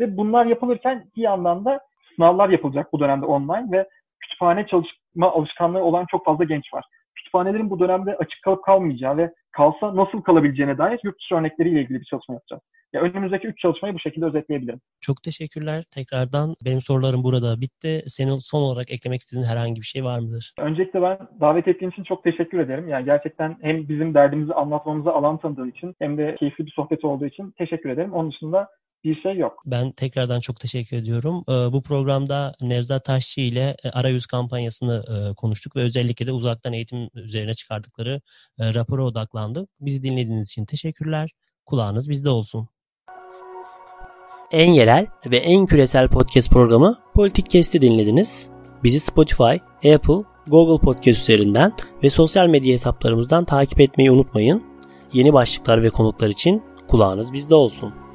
Ve 0.00 0.16
bunlar 0.16 0.46
yapılırken 0.46 1.04
bir 1.16 1.22
yandan 1.22 1.64
da 1.64 1.80
sınavlar 2.16 2.48
yapılacak 2.48 2.92
bu 2.92 3.00
dönemde 3.00 3.26
online 3.26 3.72
ve 3.72 3.88
kütüphane 4.20 4.66
çalışma 4.66 5.32
alışkanlığı 5.32 5.82
olan 5.82 6.06
çok 6.10 6.24
fazla 6.24 6.44
genç 6.44 6.74
var 6.74 6.84
kütüphanelerin 7.28 7.70
bu 7.70 7.80
dönemde 7.80 8.16
açık 8.16 8.42
kalıp 8.42 8.64
kalmayacağı 8.64 9.16
ve 9.16 9.32
kalsa 9.52 9.96
nasıl 9.96 10.22
kalabileceğine 10.22 10.78
dair 10.78 11.00
yurt 11.04 11.20
dışı 11.20 11.34
örnekleriyle 11.34 11.80
ilgili 11.80 12.00
bir 12.00 12.04
çalışma 12.04 12.34
yapacağız. 12.34 12.62
Ya 12.92 13.00
önümüzdeki 13.00 13.46
üç 13.46 13.58
çalışmayı 13.58 13.94
bu 13.94 13.98
şekilde 13.98 14.24
özetleyebilirim. 14.26 14.80
Çok 15.00 15.22
teşekkürler. 15.22 15.84
Tekrardan 15.94 16.54
benim 16.64 16.80
sorularım 16.80 17.24
burada 17.24 17.60
bitti. 17.60 18.02
Senin 18.06 18.38
son 18.38 18.62
olarak 18.62 18.90
eklemek 18.90 19.20
istediğin 19.20 19.46
herhangi 19.46 19.80
bir 19.80 19.86
şey 19.86 20.04
var 20.04 20.18
mıdır? 20.18 20.54
Öncelikle 20.58 21.02
ben 21.02 21.18
davet 21.40 21.68
ettiğin 21.68 21.90
için 21.90 22.04
çok 22.04 22.24
teşekkür 22.24 22.58
ederim. 22.58 22.88
Yani 22.88 23.04
gerçekten 23.04 23.56
hem 23.62 23.88
bizim 23.88 24.14
derdimizi 24.14 24.54
anlatmamıza 24.54 25.12
alan 25.12 25.38
tanıdığın 25.38 25.70
için 25.70 25.94
hem 25.98 26.18
de 26.18 26.36
keyifli 26.38 26.66
bir 26.66 26.70
sohbet 26.70 27.04
olduğu 27.04 27.26
için 27.26 27.50
teşekkür 27.58 27.90
ederim. 27.90 28.12
Onun 28.12 28.30
dışında 28.30 28.68
bir 29.04 29.20
şey 29.20 29.36
yok. 29.36 29.62
Ben 29.66 29.92
tekrardan 29.92 30.40
çok 30.40 30.60
teşekkür 30.60 30.96
ediyorum. 30.96 31.44
Ee, 31.48 31.52
bu 31.52 31.82
programda 31.82 32.54
Nevzat 32.60 33.04
Taşçı 33.04 33.40
ile 33.40 33.76
e, 33.84 33.90
arayüz 33.90 34.26
kampanyasını 34.26 35.04
e, 35.08 35.34
konuştuk 35.34 35.76
ve 35.76 35.80
özellikle 35.80 36.26
de 36.26 36.32
uzaktan 36.32 36.72
eğitim 36.72 37.08
üzerine 37.14 37.54
çıkardıkları 37.54 38.20
e, 38.60 38.74
rapora 38.74 39.04
odaklandık. 39.04 39.70
Bizi 39.80 40.02
dinlediğiniz 40.02 40.48
için 40.48 40.64
teşekkürler. 40.64 41.30
Kulağınız 41.66 42.10
bizde 42.10 42.30
olsun. 42.30 42.68
En 44.52 44.72
yerel 44.72 45.06
ve 45.26 45.36
en 45.36 45.66
küresel 45.66 46.08
podcast 46.08 46.50
programı 46.50 46.96
Politik 47.14 47.50
Kesti 47.50 47.82
dinlediniz. 47.82 48.50
Bizi 48.84 49.00
Spotify, 49.00 49.54
Apple, 49.94 50.24
Google 50.46 50.84
Podcast 50.84 51.20
üzerinden 51.20 51.72
ve 52.02 52.10
sosyal 52.10 52.46
medya 52.46 52.72
hesaplarımızdan 52.72 53.44
takip 53.44 53.80
etmeyi 53.80 54.10
unutmayın. 54.10 54.64
Yeni 55.12 55.32
başlıklar 55.32 55.82
ve 55.82 55.90
konuklar 55.90 56.28
için 56.28 56.62
kulağınız 56.88 57.32
bizde 57.32 57.54
olsun. 57.54 58.07